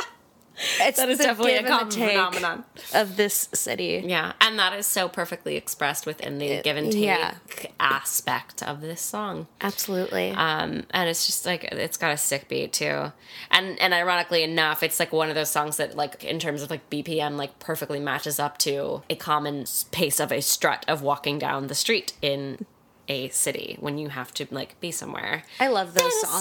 [0.81, 2.65] it's That is definitely a common phenomenon.
[2.95, 4.03] of this city.
[4.07, 7.35] yeah, and that is so perfectly expressed within the give and take yeah.
[7.81, 9.47] aspect of this song.
[9.61, 10.31] Absolutely.
[10.31, 13.13] um, and it's just like it's got a sick beat too,
[13.51, 16.71] and and ironically enough, it's like one of those songs that like in terms of
[16.71, 21.39] like BPM like perfectly matches up to a common pace of a strut of walking
[21.39, 22.65] down the street in
[23.09, 25.45] a city when you have to like be somewhere.
[25.61, 26.41] I love those songs.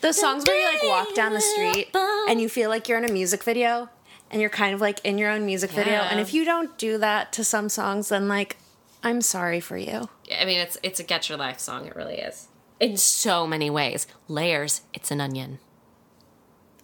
[0.00, 1.94] Those songs where you like walk down the street
[2.28, 3.88] and you feel like you're in a music video
[4.30, 5.94] and you're kind of like in your own music video.
[5.94, 6.08] Yeah.
[6.10, 8.56] And if you don't do that to some songs, then like,
[9.02, 10.08] I'm sorry for you.
[10.36, 11.86] I mean, it's it's a get your life song.
[11.86, 12.48] It really is
[12.80, 14.06] in so many ways.
[14.28, 14.82] Layers.
[14.92, 15.58] It's an onion.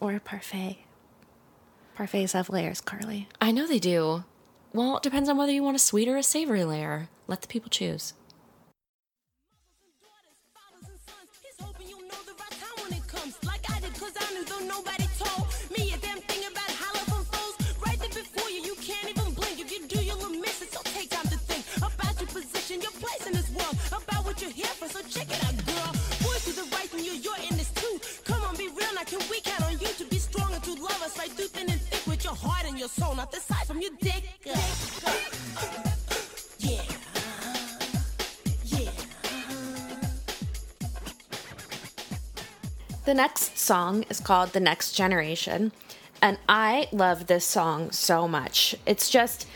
[0.01, 0.79] Or a parfait.
[1.97, 3.29] Parfaits have layers, Carly.
[3.41, 4.25] I know they do.
[4.73, 7.09] Well, it depends on whether you want a sweet or a savory layer.
[7.29, 8.15] Let the people choose.
[14.75, 15.47] nobody told
[15.77, 17.55] me a damn thing about hollow from foes
[17.85, 18.61] right there before you.
[18.63, 20.73] You can't even blink if you do, you'll miss it.
[20.75, 24.41] So take time to think about your position, your place in this world, about what
[24.43, 24.89] you're here for.
[24.89, 25.91] So check it out, girl.
[26.25, 27.95] Boys the right you, you're in this too.
[28.25, 29.05] Come on, be real now.
[29.05, 31.81] Can we count on you to be strong and to love us through thin and
[31.81, 34.25] thick with your heart and your soul, not the size from your dick?
[43.05, 45.73] The next song is called The Next Generation,
[46.23, 48.77] and I love this song so much.
[48.87, 49.49] It's just,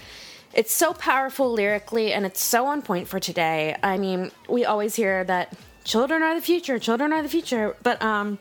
[0.52, 3.76] it's so powerful lyrically, and it's so on point for today.
[3.82, 8.00] I mean, we always hear that children are the future, children are the future, but
[8.02, 8.38] um,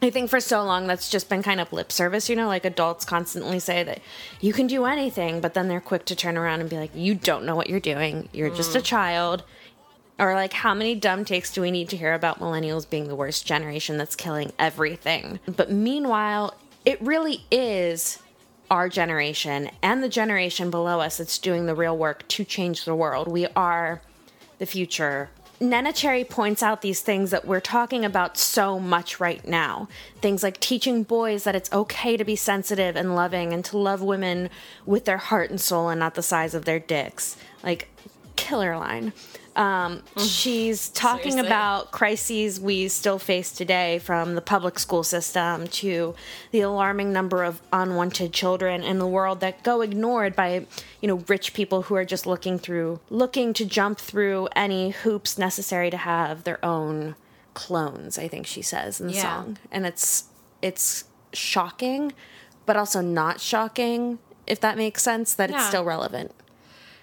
[0.00, 2.64] I think for so long that's just been kind of lip service, you know, like
[2.64, 4.00] adults constantly say that
[4.40, 7.14] you can do anything, but then they're quick to turn around and be like, you
[7.14, 8.28] don't know what you're doing.
[8.32, 9.42] You're just a child.
[10.18, 13.14] Or like, how many dumb takes do we need to hear about millennials being the
[13.14, 15.38] worst generation that's killing everything?
[15.46, 16.54] But meanwhile,
[16.84, 18.18] it really is
[18.70, 22.94] our generation and the generation below us that's doing the real work to change the
[22.94, 23.28] world.
[23.28, 24.02] We are
[24.58, 25.30] the future.
[25.60, 29.88] Neneh Cherry points out these things that we're talking about so much right now.
[30.20, 34.00] Things like teaching boys that it's okay to be sensitive and loving and to love
[34.00, 34.50] women
[34.86, 37.36] with their heart and soul and not the size of their dicks.
[37.64, 37.88] Like,
[38.36, 39.12] killer line.
[39.58, 41.48] Um, she's talking Seriously?
[41.48, 46.14] about crises we still face today from the public school system to
[46.52, 50.64] the alarming number of unwanted children in the world that go ignored by
[51.00, 55.36] you know rich people who are just looking through looking to jump through any hoops
[55.36, 57.16] necessary to have their own
[57.54, 59.22] clones i think she says in the Yeah.
[59.22, 60.24] song and it's
[60.62, 61.02] it's
[61.32, 62.12] shocking
[62.64, 66.30] but also not shocking if that makes sense that it's still relevant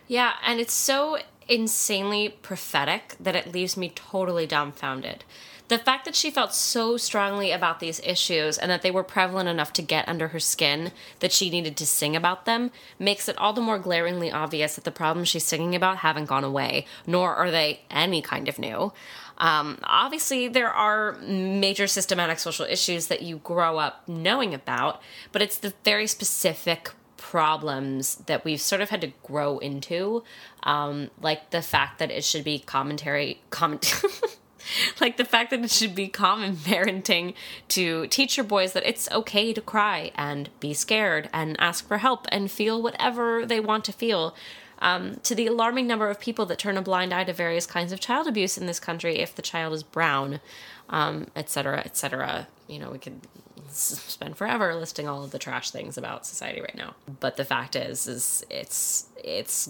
[0.07, 1.17] Yeah, and it's so
[1.47, 5.23] insanely prophetic that it leaves me totally dumbfounded.
[5.67, 9.49] The fact that she felt so strongly about these issues and that they were prevalent
[9.49, 10.91] enough to get under her skin
[11.21, 12.69] that she needed to sing about them
[12.99, 16.43] makes it all the more glaringly obvious that the problems she's singing about haven't gone
[16.43, 18.93] away, nor are they any kind of new.
[19.39, 25.41] Um, obviously, there are major systematic social issues that you grow up knowing about, but
[25.41, 26.91] it's the very specific
[27.31, 30.23] problems that we've sort of had to grow into,
[30.61, 34.03] um, like the fact that it should be commentary, comment.
[35.01, 37.33] like the fact that it should be common parenting
[37.67, 41.97] to teach your boys that it's okay to cry and be scared and ask for
[41.97, 44.35] help and feel whatever they want to feel.
[44.77, 47.91] Um, to the alarming number of people that turn a blind eye to various kinds
[47.91, 50.41] of child abuse in this country if the child is brown,
[50.89, 52.47] um, et cetera, et.
[52.67, 53.21] You know, we could
[53.69, 56.95] spend forever listing all of the trash things about society right now.
[57.19, 59.69] But the fact is, is it's it's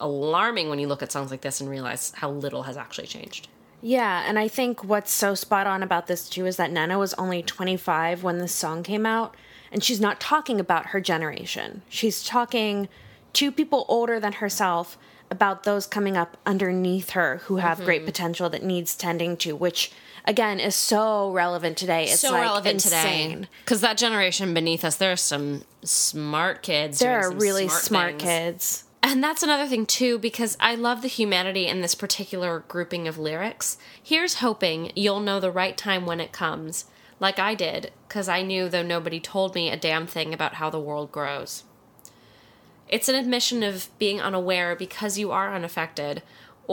[0.00, 3.48] alarming when you look at songs like this and realize how little has actually changed.
[3.80, 7.14] Yeah, and I think what's so spot on about this too is that Neneh was
[7.14, 9.34] only 25 when this song came out,
[9.72, 11.82] and she's not talking about her generation.
[11.88, 12.88] She's talking
[13.34, 14.96] to people older than herself
[15.30, 17.86] about those coming up underneath her who have Mm-hmm.
[17.86, 19.90] great potential that needs tending to, which
[20.24, 22.04] again is so relevant today.
[22.04, 23.30] It's so like relevant insane.
[23.30, 26.98] today because that generation beneath us, there are some smart kids.
[26.98, 28.22] There are really smart, things.
[28.22, 28.84] kids.
[29.04, 33.18] And that's another thing, too, because I love the humanity in this particular grouping of
[33.18, 33.76] lyrics.
[34.00, 36.84] Here's hoping you'll know the right time when it comes,
[37.18, 40.70] like I did, because I knew, though nobody told me a damn thing about how
[40.70, 41.64] the world grows.
[42.88, 46.22] It's an admission of being unaware because you are unaffected,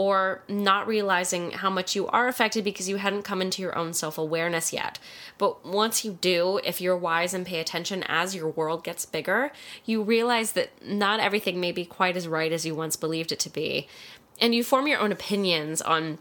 [0.00, 3.92] or not realizing how much you are affected because you hadn't come into your own
[3.92, 4.98] self awareness yet.
[5.36, 9.52] But once you do, if you're wise and pay attention as your world gets bigger,
[9.84, 13.38] you realize that not everything may be quite as right as you once believed it
[13.40, 13.88] to be.
[14.40, 16.16] And you form your own opinions on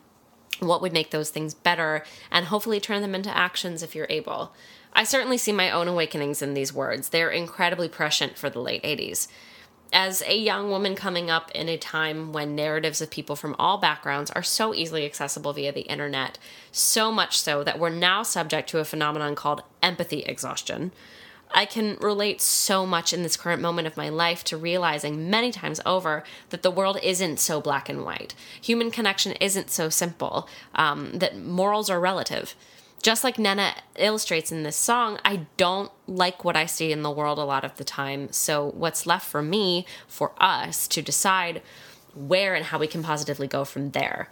[0.59, 4.53] what would make those things better and hopefully turn them into actions if you're able.
[4.91, 7.07] I certainly see my own awakenings in these words.
[7.07, 9.29] They're incredibly prescient for the late 80s.
[9.91, 13.79] As a young woman coming up in a time when narratives of people from all
[13.79, 16.37] backgrounds are so easily accessible via the internet,
[16.71, 20.91] so much so that we're now subject to a phenomenon called empathy exhaustion.
[21.51, 25.51] I can relate so much in this current moment of my life to realizing many
[25.51, 28.35] times over that the world isn't so black and white.
[28.61, 32.53] Human connection isn't so simple, um, that morals are relative.
[33.01, 37.11] Just like Neneh illustrates in this song, I don't like what I see in the
[37.11, 38.31] world a lot of the time.
[38.31, 41.61] So, what's left for me, for us, to decide
[42.13, 44.29] where and how we can positively go from there.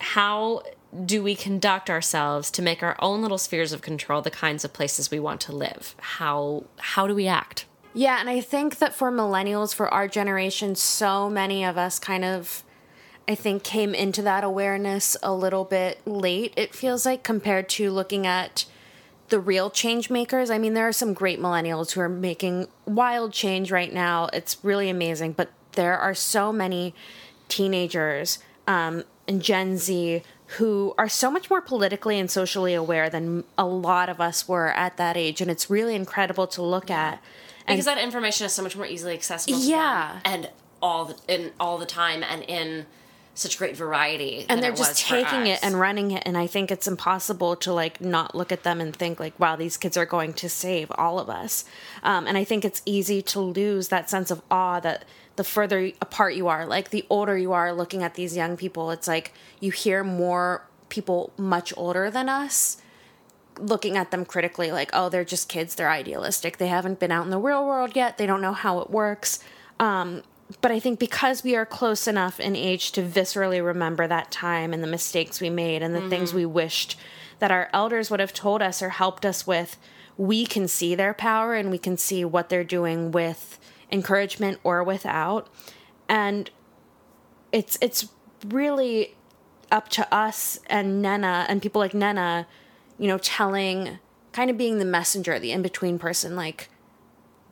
[0.00, 0.62] How
[1.04, 4.72] do we conduct ourselves to make our own little spheres of control the kinds of
[4.72, 5.94] places we want to live?
[5.98, 7.66] How how do we act?
[7.94, 12.24] Yeah, and I think that for millennials, for our generation, so many of us kind
[12.24, 12.63] of,
[13.26, 17.90] I think, came into that awareness a little bit late, it feels like, compared to
[17.90, 18.66] looking at
[19.30, 20.50] the real change makers.
[20.50, 24.28] I mean, there are some great millennials who are making wild change right now.
[24.32, 26.94] It's really amazing, but there are so many
[27.48, 30.22] teenagers um, and Gen Z
[30.58, 34.68] who are so much more politically and socially aware than a lot of us were
[34.68, 35.40] at that age.
[35.40, 37.22] And it's really incredible to look at.
[37.66, 39.58] And because that information is so much more easily accessible.
[39.58, 40.20] Yeah.
[40.24, 40.50] and
[40.82, 42.84] all the, in all the time and in
[43.34, 44.46] such great variety.
[44.48, 48.00] and they're just taking it and running it and i think it's impossible to like
[48.00, 51.18] not look at them and think like wow these kids are going to save all
[51.18, 51.64] of us.
[52.02, 55.04] Um, and i think it's easy to lose that sense of awe that
[55.36, 58.90] the further apart you are like the older you are looking at these young people
[58.90, 62.76] it's like you hear more people much older than us
[63.58, 65.74] looking at them critically like oh they're just kids.
[65.74, 66.58] They're idealistic.
[66.58, 68.18] They haven't been out in the real world yet.
[68.18, 69.38] They don't know how it works.
[69.78, 70.22] Um,
[70.60, 74.72] but i think because we are close enough in age to viscerally remember that time
[74.72, 76.38] and the mistakes we made and the things mm-hmm.
[76.38, 76.98] we wished
[77.38, 79.76] that our elders would have told us or helped us with
[80.16, 83.58] we can see their power and we can see what they're doing with
[83.90, 85.48] encouragement or without.
[86.08, 86.50] And
[87.52, 88.08] it's it's
[88.46, 89.14] really
[89.72, 92.46] up to us and Neneh and people like Neneh,
[92.98, 93.98] you know, telling,
[94.32, 96.68] kind of being the messenger, the in between person, like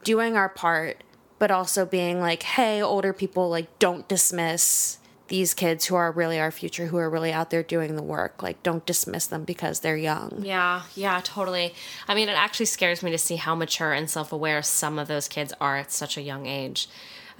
[0.05, 1.03] doing our part,
[1.43, 6.39] but also being like, hey, older people, like, don't dismiss these kids who are really
[6.39, 8.45] our future, who are really out there doing the work.
[8.45, 10.43] Like, don't dismiss them because they're young.
[10.45, 11.75] Yeah, yeah, totally.
[12.07, 15.09] I mean, it actually scares me to see how mature and self aware some of
[15.09, 16.89] those kids are at such a young age.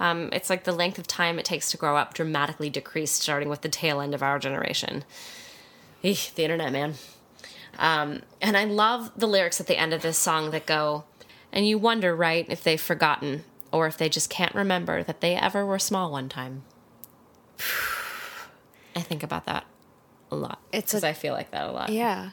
[0.01, 3.47] Um, it's like the length of time it takes to grow up dramatically decreased, starting
[3.47, 5.05] with the tail end of our generation.
[6.01, 6.95] The internet, man.
[7.79, 11.05] Um, and I love the lyrics at the end of this song that go,
[11.53, 15.35] and you wonder, right, if they've forgotten or if they just can't remember that they
[15.35, 16.63] ever were small one time.
[18.95, 19.65] I think about that
[20.31, 20.59] a lot.
[20.71, 21.89] It's because I feel like that a lot.
[21.89, 22.29] Yeah.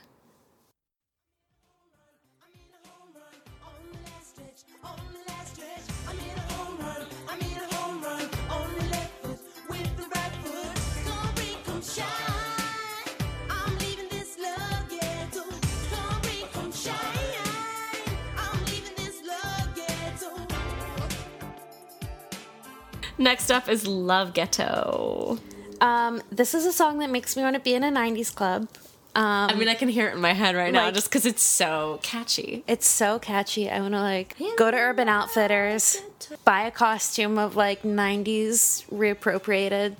[23.21, 25.39] Next up is Love Ghetto.
[25.83, 28.67] Um, this is a song that makes me want to be in a 90s club.
[29.15, 31.27] Um, I mean, I can hear it in my head right now Like- just because
[31.27, 32.65] it's so catchy.
[32.67, 33.69] It's so catchy.
[33.69, 36.01] I want to like go to Urban Outfitters,
[36.47, 39.97] buy a costume of like 90s reappropriated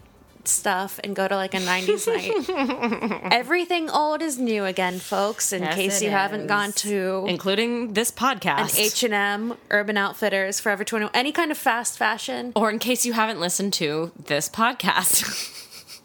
[0.49, 3.29] stuff and go to like a 90s night.
[3.33, 8.11] Everything old is new again, folks, in Yes, case you haven't gone to Including this
[8.11, 8.79] an podcast.
[8.79, 13.41] H&M, Urban Outfitters, Forever 21, any kind of fast fashion or in case you haven't
[13.41, 15.25] listened to this podcast.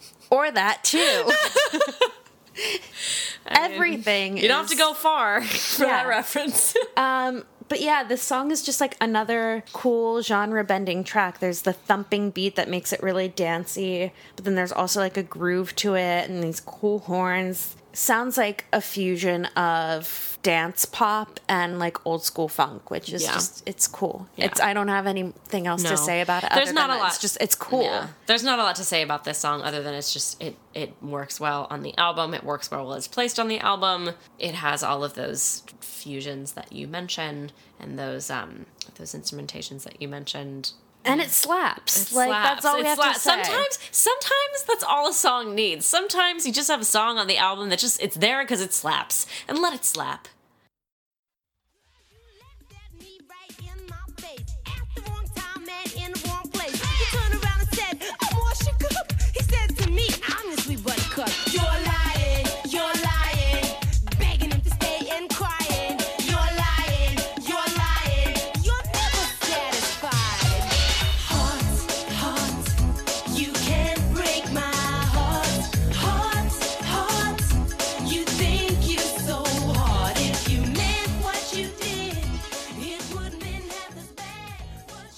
[0.29, 1.31] or that too.
[3.47, 4.37] Everything.
[4.37, 6.75] you don't have to go far for that reference.
[6.97, 11.39] Um, but yeah, this song is just like another cool genre bending track.
[11.39, 15.23] There's the thumping beat that makes it really dancey, but then there's also like a
[15.23, 17.75] groove to it and these cool horns.
[17.95, 23.33] Sounds like a fusion of dance pop and like old school funk, which is Yeah.
[23.33, 24.27] just it's cool.
[24.35, 24.45] Yeah.
[24.45, 25.89] It's I don't have anything else No.
[25.91, 26.51] to say about it.
[26.53, 27.07] There's other not than a lot.
[27.13, 27.83] It's just it's cool.
[27.83, 28.07] Yeah.
[28.27, 30.93] There's not a lot to say about this song other than it's just it it
[31.01, 32.33] works well on the album.
[32.33, 34.11] It works well while it's placed on the album.
[34.37, 38.65] It has all of those fusions that you mentioned and those um
[38.99, 40.71] those instrumentations that you mentioned.
[41.05, 42.11] And it slaps.
[42.13, 42.49] like slaps.
[42.49, 43.23] that's all we It have slaps.
[43.23, 43.29] to say.
[43.43, 45.85] Sometimes, sometimes that's all a song needs.
[45.85, 48.73] Sometimes you just have a song on the album that just it's there because it
[48.73, 50.27] slaps, and let it slap.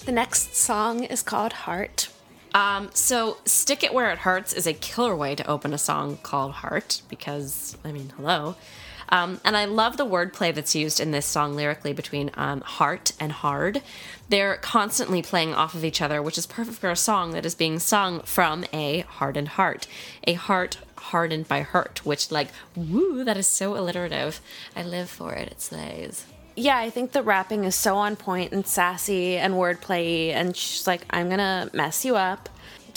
[0.08, 2.08] The next song is called Heart.
[2.54, 6.16] Um, so "Stick It Where It Hurts" is a killer way to open a song
[6.22, 8.56] called "Heart" because I mean, hello.
[9.10, 13.12] Um, and I love the wordplay that's used in this song lyrically between um, heart
[13.20, 13.82] and hard.
[14.30, 17.54] They're constantly playing off of each other, which is perfect for a song that is
[17.54, 19.86] being sung from a hardened heart.
[20.24, 24.40] A heart hardened by hurt, which, like, woo, that is so alliterative.
[24.74, 25.48] I live for it.
[25.48, 26.24] It slays.
[26.58, 30.86] Yeah, I think the rapping is so on point and sassy and wordplay, and she's
[30.86, 32.48] like, "I'm gonna mess you up."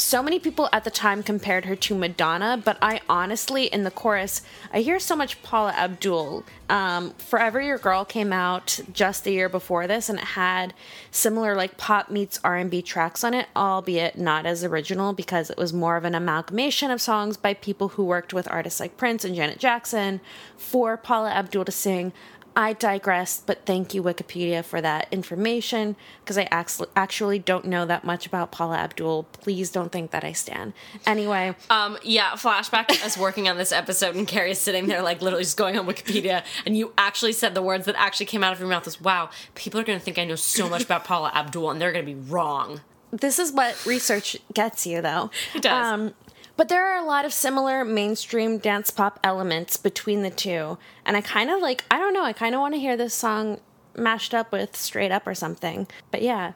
[0.02, 3.92] so many people at the time compared her to Madonna, but I honestly, in the
[3.92, 4.42] chorus,
[4.74, 6.44] I hear so much Paula Abdul.
[6.70, 10.74] Um, Forever Your Girl came out just the year before this, and it had
[11.12, 15.50] similar like pop meets R and B tracks on it, albeit not as original because
[15.50, 18.98] it was more of an amalgamation of songs by people who worked with artists like
[18.98, 20.20] Prince and Janet Jackson
[20.58, 22.12] for Paula Abdul to sing.
[22.56, 27.86] I digress, but thank you, Wikipedia, for that information because I act- actually don't know
[27.86, 29.24] that much about Paula Abdul.
[29.32, 30.74] Please don't think that I stand.
[31.06, 35.44] Anyway, Um, yeah, flashback us working on this episode, and Carrie's sitting there, like, literally
[35.46, 38.60] just going on Wikipedia, and you actually said the words that actually came out of
[38.60, 41.32] your mouth was, wow, people are going to think I know so much about Paula
[41.34, 42.82] Abdul, and they're going to be wrong.
[43.12, 45.32] this is what research gets you, though.
[45.56, 45.88] It does.
[45.88, 46.14] Um,
[46.62, 50.78] but there are a lot of similar mainstream dance pop elements between the two.
[51.04, 53.16] And I kind of like, I don't know, I kind of want to hear this
[53.16, 53.60] song
[53.98, 55.88] mashed up with Straight Up or something.
[56.12, 56.54] But yeah,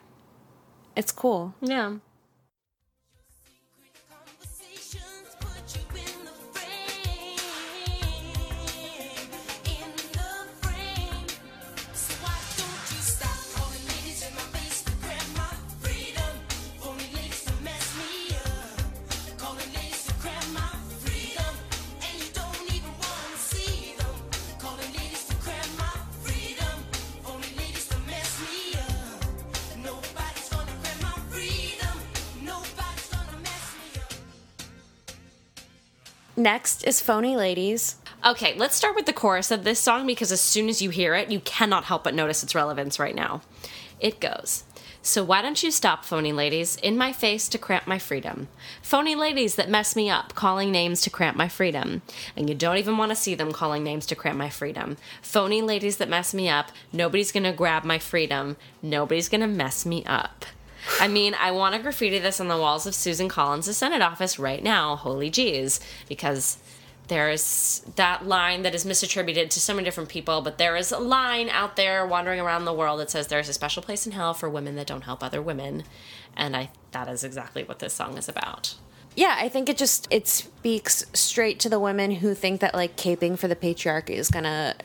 [0.96, 1.56] it's cool.
[1.60, 1.96] Yeah.
[36.46, 37.96] Next is Phony Ladies.
[38.24, 41.16] Okay, let's start with the chorus of this song because as soon as you hear
[41.16, 43.42] it, you cannot help but notice its relevance right now.
[44.00, 44.64] It goes.
[45.02, 48.48] So why don't you stop, phony ladies, in my face to cramp my freedom?
[48.84, 52.04] Phony ladies that mess me up, calling names to cramp my freedom.
[52.38, 54.98] And you don't even want to see them calling names to cramp my freedom.
[55.24, 58.56] Phony ladies that mess me up, nobody's gonna grab my freedom.
[58.84, 60.46] Nobody's gonna mess me up.
[61.00, 64.40] I mean, I want to graffiti this on the walls of Susan Collins' Senate office
[64.40, 66.58] right now, holy jeez, because
[67.08, 70.98] there's that line that is misattributed to so many different people, but there is a
[70.98, 74.34] line out there wandering around the world that says there's a special place in hell
[74.34, 75.84] for women that don't help other women.
[76.36, 78.76] And I that is exactly what this song is about.
[79.16, 82.98] Yeah, I think it just it speaks straight to the women who think that like
[82.98, 84.76] caping for the patriarchy is gonna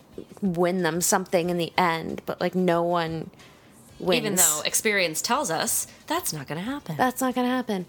[0.41, 3.31] win them something in the end, but like no one
[4.01, 4.19] wins.
[4.19, 6.97] Even though experience tells us that's not going to happen.
[6.97, 7.87] That's not gonna happen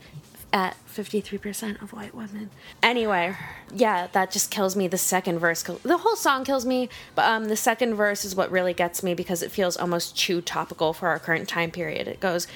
[0.54, 2.50] at 53% of white women.
[2.84, 3.36] Anyway,
[3.74, 4.88] yeah, that just kills me.
[4.88, 8.52] The second verse, the whole song kills me, but um, the second verse is what
[8.52, 12.08] really gets me because it feels almost too topical for our current time period.
[12.08, 12.48] It goes,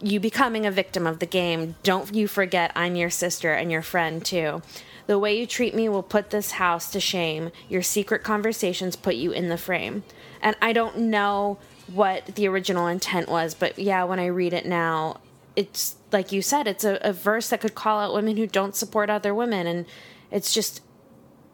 [0.00, 3.82] You becoming a victim of the game, don't you forget I'm your sister and your
[3.82, 4.62] friend too.
[5.06, 7.52] The way you treat me will put this house to shame.
[7.68, 10.02] Your secret conversations put you in the frame.
[10.42, 14.66] And I don't know what the original intent was, but yeah, when I read it
[14.66, 15.20] now,
[15.54, 18.76] it's like you said, it's a, a verse that could call out women who don't
[18.76, 19.66] support other women.
[19.66, 19.86] And
[20.30, 20.82] it's just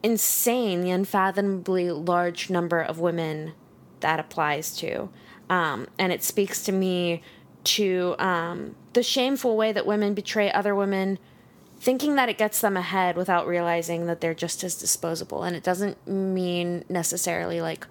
[0.03, 3.53] insane the unfathomably large number of women
[4.01, 5.09] that applies to.
[5.49, 7.22] Um, and it speaks to me
[7.64, 11.18] to um, the shameful way that women betray other women,
[11.78, 15.45] thinking that it gets them ahead without realizing that they're just as disposable.
[15.45, 17.87] And it doesn't mean necessarily like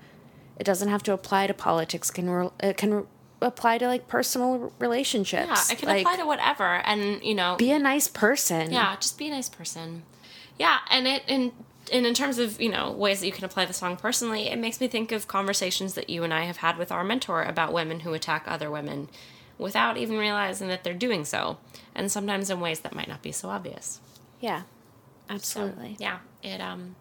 [0.61, 2.11] it doesn't have to apply to politics.
[2.11, 3.03] Can re- it can re-
[3.41, 5.47] apply to like personal relationships.
[5.69, 6.75] yeah, it can like, apply to whatever.
[6.85, 8.71] And, you know, be a nice person.
[8.71, 10.03] Yeah, just be a nice person.
[10.59, 11.51] Yeah, and it and
[11.91, 14.59] and in terms of you know ways that you can apply the song personally, it
[14.59, 17.73] makes me think of conversations that you and I have had with our mentor about
[17.73, 19.09] women who attack other women
[19.57, 21.57] without even realizing that they're doing so,
[21.95, 23.99] and sometimes in ways that might not be so obvious.
[24.39, 24.61] yeah,
[25.27, 25.95] So, absolutely.
[25.99, 26.95] yeah, it um,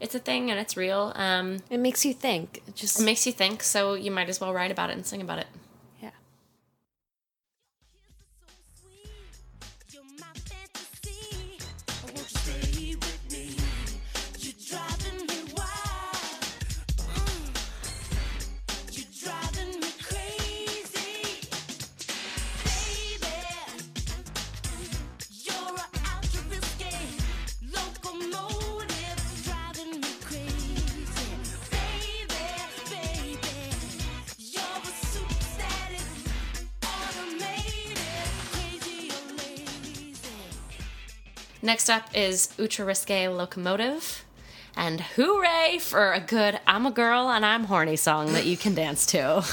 [0.00, 1.12] it's a thing and it's real.
[1.14, 2.62] Um, It makes you think.
[2.66, 5.06] It just it makes you think, so you might as well write about it and
[5.06, 5.46] sing about it.
[41.66, 44.24] Next up is Outre Risque Locomotive.
[44.76, 48.72] And hooray for a good I'm a girl and I'm horny song that you can
[48.76, 49.44] dance to.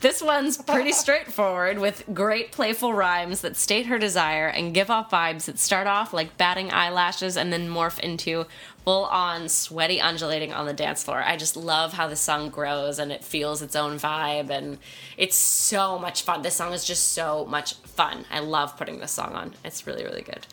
[0.00, 5.10] This one's pretty straightforward with great playful rhymes that state her desire and give off
[5.10, 8.46] vibes that start off like batting eyelashes and then morph into
[8.84, 11.20] full on sweaty undulating on the dance floor.
[11.20, 14.78] I just love how the song grows and it feels its own vibe and
[15.16, 16.42] it's so much fun.
[16.42, 18.24] This song is just so much fun.
[18.30, 19.54] I love putting this song on.
[19.64, 20.46] It's really really good.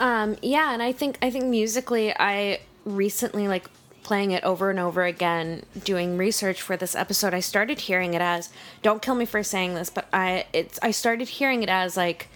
[0.00, 3.68] Um, yeah, and I think I think musically, I recently like
[4.02, 7.34] playing it over and over again, doing research for this episode.
[7.34, 8.48] I started hearing it as
[8.82, 12.28] don't kill me for saying this, but I it's I started hearing it as like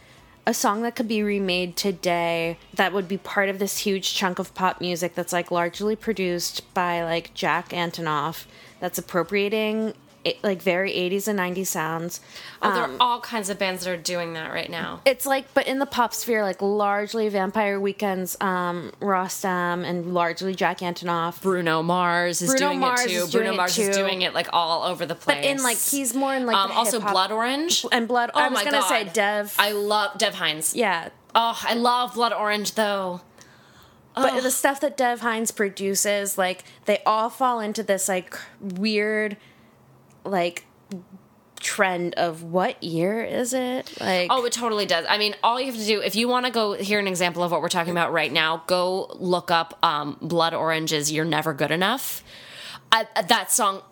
[0.46, 4.38] a song that could be remade today that would be part of this huge chunk
[4.38, 8.44] of pop music that's like largely produced by like Jack Antonoff
[8.78, 9.94] that's appropriating
[10.42, 12.20] like very 80s and 90s sounds.
[12.62, 15.00] Oh, there are all kinds of bands that are doing that right now.
[15.04, 20.54] It's like, but in the pop sphere, like largely Vampire Weekends, um, Rostam, and largely
[20.54, 21.42] Jack Antonoff.
[21.42, 23.14] Bruno Mars is Bruno doing Mars it too.
[23.16, 25.36] is doing Bruno it Mars is doing it like all over the place.
[25.36, 28.30] But in like, he's more in like um, the also hip-hop- Blood Orange and Blood.
[28.34, 29.54] Oh I was my gonna say Dev.
[29.58, 30.74] I love Dev Hynes.
[30.74, 33.20] yeah, Oh, I love Blood Orange though.
[34.14, 39.36] but the stuff that Dev Hynes produces, like they all fall into this like weird,
[40.24, 40.64] like
[41.60, 44.00] trend of what year is it?
[44.00, 45.06] Like Oh, it totally does.
[45.08, 47.42] I mean, all you have to do if you want to go hear an example
[47.42, 51.54] of what we're talking about right now, go look up um, Blood Orange's "You're Never
[51.54, 52.22] Good Enough."
[52.92, 53.82] Uh, that song.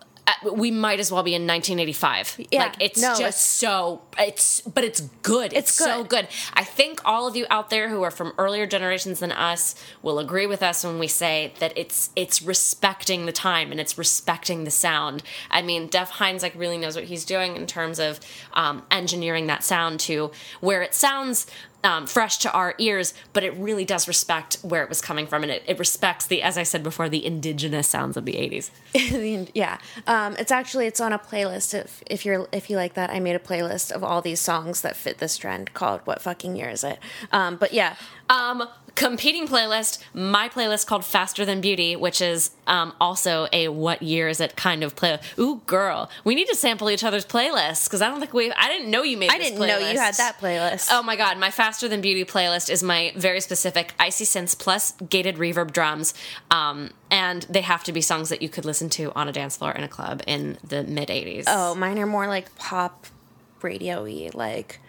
[0.53, 2.47] We might as well be in 1985.
[2.51, 5.53] Yeah, like it's no, just it's- so it's, but it's good.
[5.53, 6.09] It's, It's so good.
[6.09, 6.27] good.
[6.53, 10.19] I think all of you out there who are from earlier generations than us will
[10.19, 14.63] agree with us when we say that it's it's respecting the time and it's respecting
[14.63, 15.23] the sound.
[15.51, 18.19] I mean, Dev Hynes like really knows what he's doing in terms of
[18.53, 21.47] um, engineering that sound to where it sounds
[21.83, 25.43] um, fresh to our ears, but it really does respect where it was coming from,
[25.43, 29.49] and it, it respects the, as I said before, the indigenous sounds of the '80s.
[29.53, 29.77] yeah.
[30.07, 31.73] Um it's actually it's on a playlist.
[31.73, 34.81] If if you're if you like that i made a playlist of all these songs
[34.81, 36.99] that fit this trend called what fucking year is it?
[37.31, 37.95] Um but yeah.
[38.29, 44.01] Um, competing playlist, my playlist called Faster Than Beauty, which is um, also a what
[44.01, 45.19] year is it kind of play.
[45.39, 48.51] Ooh, girl, we need to sample each other's playlists because I don't think we.
[48.51, 49.31] I didn't know you made.
[49.31, 52.69] i didn't know you had that playlist Oh my god, my Faster Than Beauty playlist
[52.69, 56.13] is my very specific Icy Synths plus gated reverb drums.
[56.51, 59.57] Um, and they have to be songs that you could listen to on a dance
[59.57, 61.45] floor in a club in the mid 80s.
[61.47, 63.07] oh mine are more like pop
[63.61, 64.79] radio-y like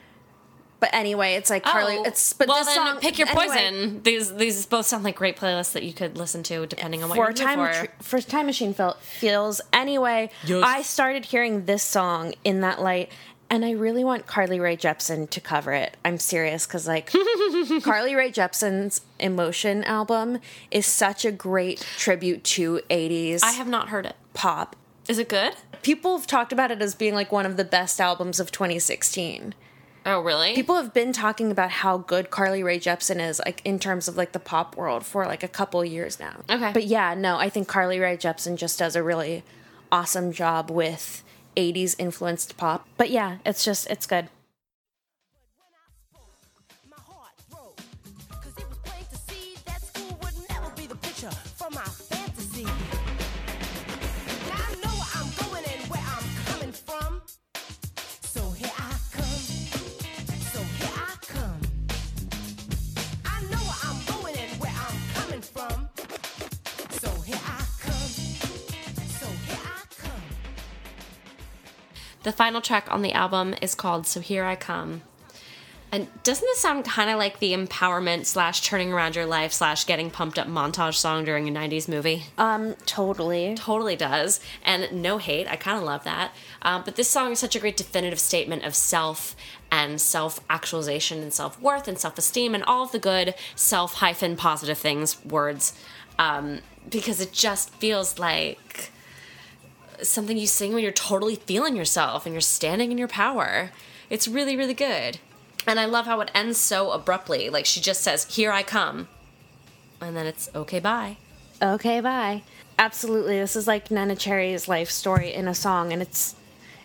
[0.85, 3.29] but anyway it's like carly oh, it's but Oh, well this then song pick your
[3.29, 4.03] anyway, poison.
[4.03, 7.17] These these both sound like great playlists that you could listen to depending on what
[7.17, 8.05] for you're time looking for.
[8.05, 10.63] for time machine felt feels anyway Yes.
[10.67, 13.11] i started hearing this song in that light
[13.51, 17.11] and i really want carly Rae jepsen to cover it i'm serious because like
[17.83, 20.39] carly Rae jepsen's emotion album
[20.71, 24.17] is such a great tribute to 80s I have not heard it.
[24.35, 24.77] pop
[25.09, 25.55] Is it good?
[25.83, 29.55] people have talked about it as being like one of the best albums of 2016
[30.07, 30.55] Oh, really?
[30.55, 34.17] people have been talking about how good Carly Rae Jepsen is, like in terms of
[34.17, 36.41] like the pop world, for like a couple years now.
[36.51, 36.73] Okay.
[36.73, 39.43] but yeah, no, I think Carly Rae Jepsen just does a really
[39.91, 41.23] awesome job with
[41.57, 42.87] '80s influenced pop.
[42.97, 44.29] But yeah, it's just it's good.
[72.25, 75.03] The final track on the album is called So Here I Come.
[75.93, 79.85] And doesn't this sound kind of like the empowerment slash turning around your life slash
[79.85, 82.25] getting pumped up montage song during a 90s movie?
[82.39, 83.55] Um, totally.
[83.57, 84.41] totally does.
[84.65, 86.33] And no hate, I kind of love that.
[86.63, 89.37] Um, but this song is such a great definitive statement of self
[89.71, 93.97] and self actualization and self worth and self esteem and all of the good self
[93.97, 95.75] hyphen positive things, words,
[96.19, 98.91] um, because it just feels like
[100.03, 103.71] something you sing when you're totally feeling yourself and you're standing in your power.
[104.11, 105.19] It's really, really good.
[105.67, 107.49] And I love how it ends so abruptly.
[107.49, 109.09] Like she just says, Here I come.
[110.01, 111.17] And then it's okay, bye.
[111.63, 112.43] Okay, bye.
[112.79, 116.35] Absolutely, this is like Neneh Cherry's life story in a song, and it's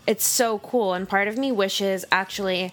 [0.06, 0.94] it's so cool.
[0.94, 2.72] And part of me wishes actually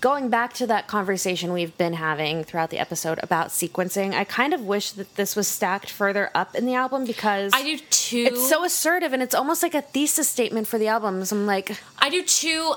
[0.00, 4.14] going back to that conversation we've been having throughout the episode about sequencing.
[4.14, 7.62] I kind of wish that this was stacked further up in the album because I
[7.62, 8.24] do too.
[8.30, 11.32] it's so assertive and it's almost like a thesis statement for the albums.
[11.32, 12.74] I'm like, I do too,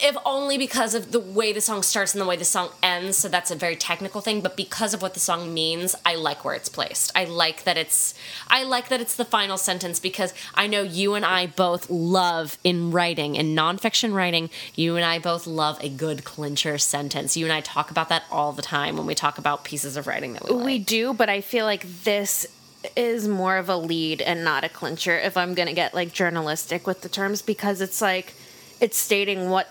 [0.00, 3.16] if only because of the way the song starts and the way the song ends.
[3.16, 4.40] So that's a very technical thing.
[4.40, 7.10] But because of what the song means, I like where it's placed.
[7.16, 8.14] I like that it's.
[8.48, 12.58] I like that it's the final sentence because I know you and I both love
[12.62, 14.50] in writing in nonfiction writing.
[14.74, 17.36] You and I both love a good clincher sentence.
[17.36, 20.06] You and I talk about that all the time when we talk about pieces of
[20.06, 20.64] writing that we like.
[20.64, 22.46] we do, but I feel like this
[22.94, 26.12] is more of a lead and not a clincher if I'm going to get like
[26.12, 28.34] journalistic with the terms because it's like
[28.80, 29.68] it's stating what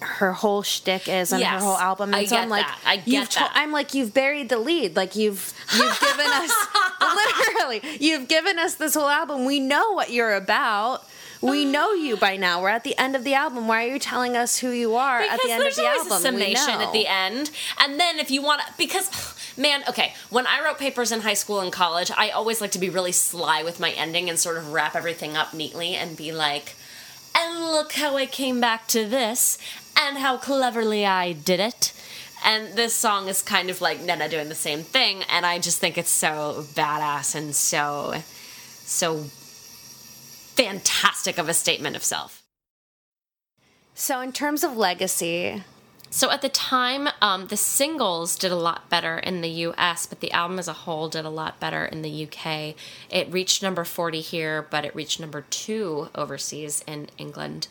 [0.00, 2.10] her whole shtick is and Yes, her whole album.
[2.10, 2.80] And I so I'm get like, that.
[2.86, 3.52] I get you've that.
[3.54, 4.96] I'm like, you've buried the lead.
[4.96, 6.66] Like you've you've given us
[7.00, 9.44] literally, you've given us this whole album.
[9.44, 11.04] We know what you're about.
[11.42, 12.62] We know you by now.
[12.62, 13.68] We're at the end of the album.
[13.68, 16.00] Why are you telling us who you are because at the end of the always
[16.00, 16.16] album?
[16.16, 19.10] a summation at the end and then if you want because
[19.56, 22.78] man okay when i wrote papers in high school and college i always like to
[22.78, 26.30] be really sly with my ending and sort of wrap everything up neatly and be
[26.32, 26.74] like
[27.36, 29.58] and look how i came back to this
[29.96, 31.92] and how cleverly i did it
[32.44, 35.78] and this song is kind of like Neneh doing the same thing, and I just
[35.78, 39.24] think it's so badass and so, so
[40.56, 42.42] fantastic of a statement of self.
[43.94, 45.62] So in terms of legacy,
[46.12, 50.18] So at the time, um, the singles did a lot better in the US, but
[50.18, 52.74] the album as a whole did a lot better in the UK.
[53.08, 57.68] It reached number 40 here, but it reached number two overseas in England.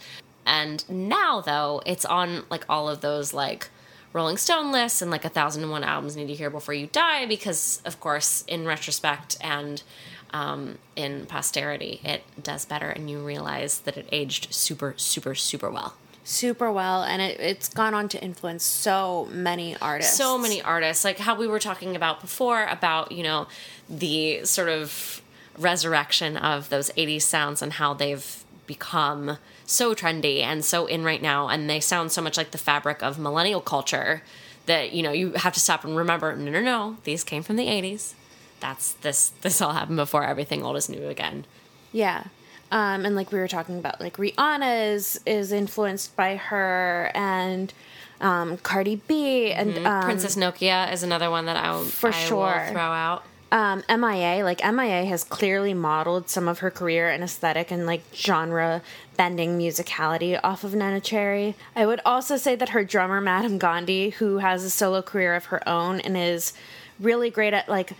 [0.50, 3.70] And now, though, it's on like all of those like
[4.14, 6.88] Rolling Stone lists and like a thousand and one albums need to hear before you
[6.88, 9.84] die because, of course, in retrospect and
[10.32, 15.70] um, in posterity, it does better, and you realize that it aged super, super, super
[15.70, 15.93] well.
[16.24, 20.18] super well, and it, it's gone on to influence so many artists.
[20.18, 23.47] so many artists like how we were talking about before about you know
[23.88, 25.22] the sort of
[25.60, 31.22] resurrection of those 80s sounds and how they've become so trendy and so in right
[31.24, 34.22] now and they sound so much like the fabric of millennial culture
[34.67, 37.55] that you know you have to stop and remember no no no these came from
[37.55, 38.13] the 80s
[38.59, 41.45] that's this this all happened before everything old is new again
[41.91, 42.26] Yeah.
[42.72, 47.74] Um, and like we were talking about, like Rihanna is is influenced by her, and
[48.22, 52.67] um, Cardi B, and um, princess nokia is another one that i'll For I sure.
[52.70, 54.43] throw out um, MIA.
[54.43, 58.82] Like MIA has clearly modeled some of her career and aesthetic and like genre
[59.18, 61.56] bending musicality off of Neneh Cherry.
[61.76, 65.45] I would also say that her drummer Madame Gandhi, who has a solo career of
[65.45, 66.54] her own and is
[67.00, 67.93] really great at like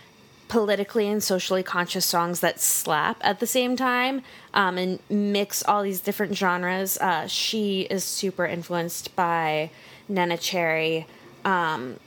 [0.48, 4.20] politically and socially conscious songs that slap at the same time
[4.52, 6.98] um, and mix all these different genres.
[6.98, 9.70] Uh, she is super influenced by
[10.10, 11.06] Neneh Cherry.
[11.44, 11.98] Um,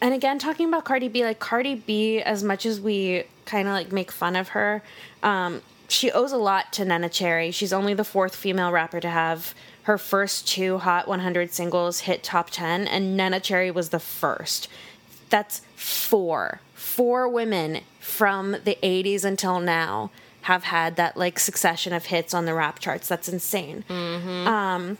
[0.00, 3.74] and again, talking about Cardi B, like Cardi B, as much as we kind of
[3.74, 4.82] like make fun of her,
[5.22, 7.50] um, she owes a lot to Neneh Cherry.
[7.50, 12.22] She's only the fourth female rapper to have her first two Hot 100 singles hit
[12.22, 14.68] top 10, and Neneh Cherry was the first.
[15.30, 16.60] That's four.
[16.74, 20.10] Four women from the 80s until now
[20.42, 23.08] have had that like succession of hits on the rap charts.
[23.08, 23.84] That's insane.
[24.46, 24.98] Um,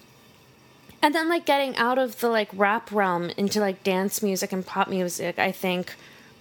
[1.03, 4.65] and then like getting out of the like rap realm into like dance music and
[4.67, 5.95] pop music, I think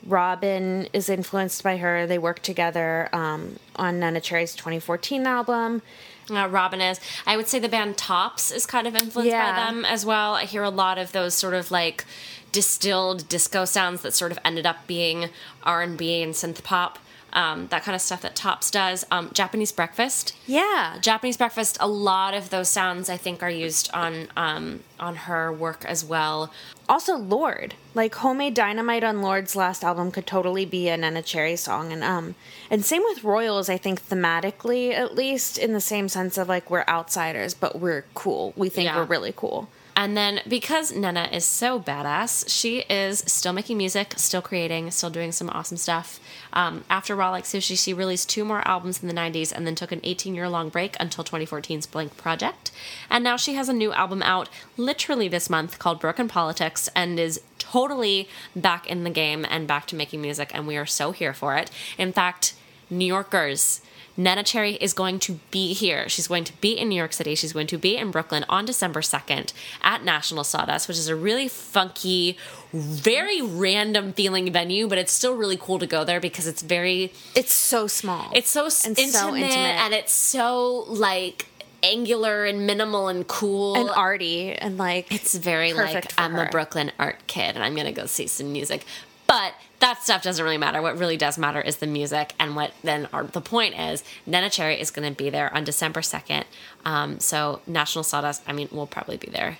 [0.08, 2.08] Robyn is influenced by her.
[2.08, 5.82] They work together um, on Neneh Cherry's 2014 album.
[6.30, 7.00] Uh, Robyn is.
[7.26, 9.52] I would say the band Tops is kind of influenced Yeah.
[9.52, 10.34] by them as well.
[10.34, 12.06] I hear a lot of those sort of like
[12.52, 15.30] distilled disco sounds that sort of ended up being
[15.64, 17.00] R and B and synth pop.
[17.38, 19.06] Um, that kind of stuff that Tops does.
[19.12, 20.36] Um, Japanese Breakfast.
[20.48, 20.98] Yeah.
[21.00, 21.78] Japanese Breakfast.
[21.80, 26.04] A lot of those sounds I think are used on um, on her work as
[26.04, 26.52] well.
[26.90, 27.76] Also Lorde.
[27.94, 32.04] Like Homemade Dynamite on Lorde's last album could totally be a Neneh Cherry song and
[32.04, 32.34] um
[32.72, 36.72] and same with Royals, I think thematically at least in the same sense of like
[36.72, 38.54] we're outsiders, but we're cool.
[38.56, 38.98] We think Yeah.
[38.98, 39.70] we're really cool.
[39.98, 45.10] And then because Neneh is so badass, she is still making music, still creating, still
[45.10, 46.20] doing some awesome stuff.
[46.54, 49.74] Um, after Raw Like Sushi, she released two more albums in the 90s and then
[49.74, 52.70] took an 18 year long break until 2014's Blank Project.
[53.10, 57.20] And now she has a new album out literally this month called Broken Politics and
[57.20, 60.52] is totally back in the game and back to making music.
[60.54, 61.72] And we are so here for it.
[61.98, 62.54] In fact,
[62.92, 63.82] New Yorkers,
[64.18, 66.10] Neneh Cherry is going to be here.
[66.10, 67.36] She's going to be in New York City.
[67.36, 69.54] She's going to be in Brooklyn on December 2nd
[69.84, 72.36] at National Sawdust, which is a really funky,
[72.74, 77.14] very random feeling venue, but it's still really cool to go there because it's very
[77.36, 78.32] It's so small.
[78.34, 79.54] it's so And intimate, so intimate.
[79.56, 81.46] and it's so like
[81.84, 86.46] angular and minimal and cool and arty and like it's very like I'm her.
[86.46, 88.84] a Brooklyn art kid and I'm gonna go see some music.
[89.28, 90.82] But that stuff doesn't really matter.
[90.82, 94.52] What really does matter is the music, and what then are, the point is Neneh
[94.52, 96.46] Cherry is going to be there on December second.
[96.86, 98.42] Um, so National Sawdust.
[98.48, 99.58] I mean, we'll probably be there.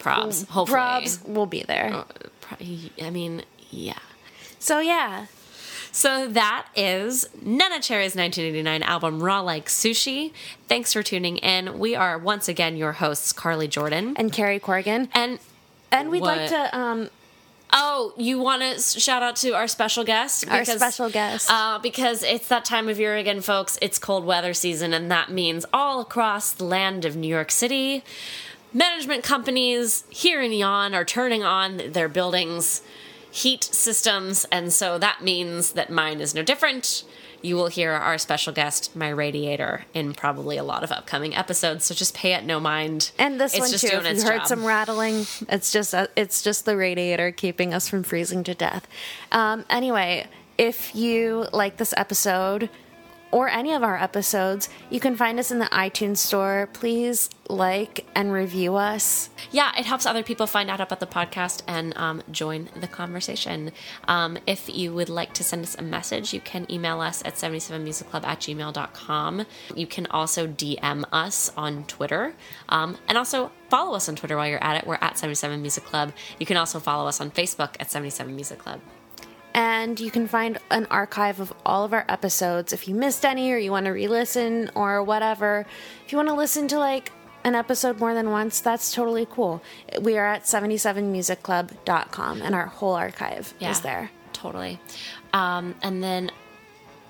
[0.00, 0.76] Probs, hopefully.
[0.76, 2.04] Robs will be there.
[2.40, 2.58] Pro-
[3.00, 3.98] I mean, yeah.
[4.58, 5.26] So yeah.
[5.92, 10.32] So that is Neneh Cherry's 1989 album Raw Like Sushi.
[10.68, 11.78] Thanks for tuning in.
[11.78, 14.14] We are once again your hosts, Carly Jordan.
[14.16, 15.08] And Carrie Corrigan.
[15.14, 15.38] And
[15.92, 17.10] And we'd like to um
[17.76, 20.48] Oh, you want to shout out to our special guest?
[20.48, 21.50] Our special guest.
[21.50, 23.76] Uh, because it's that time of year again, folks.
[23.82, 28.04] It's cold weather season, and that means all across the land of New York City,
[28.72, 32.80] management companies here in Yon are turning on their buildings'
[33.28, 37.02] heat systems, and so that means that mine is no different.
[37.44, 41.84] You will hear our special guest, my radiator, in probably a lot of upcoming episodes.
[41.84, 43.12] So just pay it no mind.
[43.18, 43.90] And this It's one just too.
[43.90, 44.48] doing If its you heard job.
[44.48, 48.88] some rattling, it's just uh, it's just the radiator keeping us from freezing to death.
[49.30, 50.26] Um, anyway,
[50.56, 52.70] if you like this episode
[53.34, 56.68] or any of our episodes, you can find us in the iTunes store.
[56.72, 59.28] Please like and review us.
[59.50, 63.72] yeah, it helps other people find out about the podcast and um, join the conversation.
[64.06, 67.34] Um, if you would like to send us a message, you can email us at
[67.34, 69.46] 77musicclub at gmail.com.
[69.74, 72.36] You can also DM us on Twitter.
[72.68, 74.86] Um, and also follow us on Twitter while you're at it.
[74.86, 76.12] We're at 77 Music Club.
[76.38, 78.80] You can also follow us on Facebook at 77 Music Club.
[79.54, 82.72] And you can find an archive of all of our episodes.
[82.72, 85.64] If you missed any or you want to re listen or whatever,
[86.04, 87.12] if you want to listen to like
[87.44, 89.62] an episode more than once, that's totally cool.
[90.00, 94.10] We are at 77musicclub.com and our whole archive is there.
[94.32, 94.80] Totally.
[95.32, 96.32] Um, and then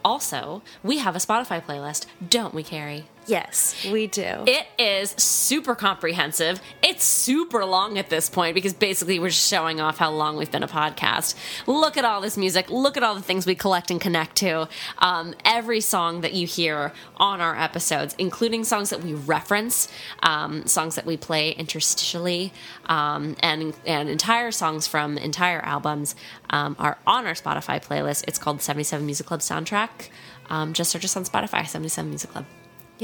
[0.04, 3.06] also, we have a Spotify playlist, don't we, Carrie?
[3.26, 4.44] Yes, we do.
[4.46, 6.60] It is super comprehensive.
[6.82, 10.50] It's super long at this point because basically we're just showing off how long we've
[10.50, 11.34] been a podcast.
[11.66, 12.70] Look at all this music.
[12.70, 14.68] Look at all the things we collect and connect to.
[14.98, 19.88] Um, every song that you hear on our episodes, including songs that we reference,
[20.22, 22.50] um, songs that we play interstitially,
[22.86, 26.14] um, and and entire songs from entire albums
[26.50, 28.24] um, are on our Spotify playlist.
[28.28, 30.08] It's called 77 Music Club Soundtrack.
[30.50, 32.44] Um, just search us on Spotify, 77 Music Club.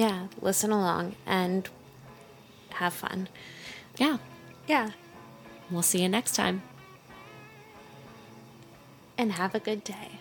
[0.01, 1.69] Yeah, listen along and
[2.71, 3.29] have fun.
[3.99, 4.17] Yeah.
[4.67, 4.91] Yeah,
[5.71, 6.63] We'll see you next time.
[9.19, 10.20] and have a good day.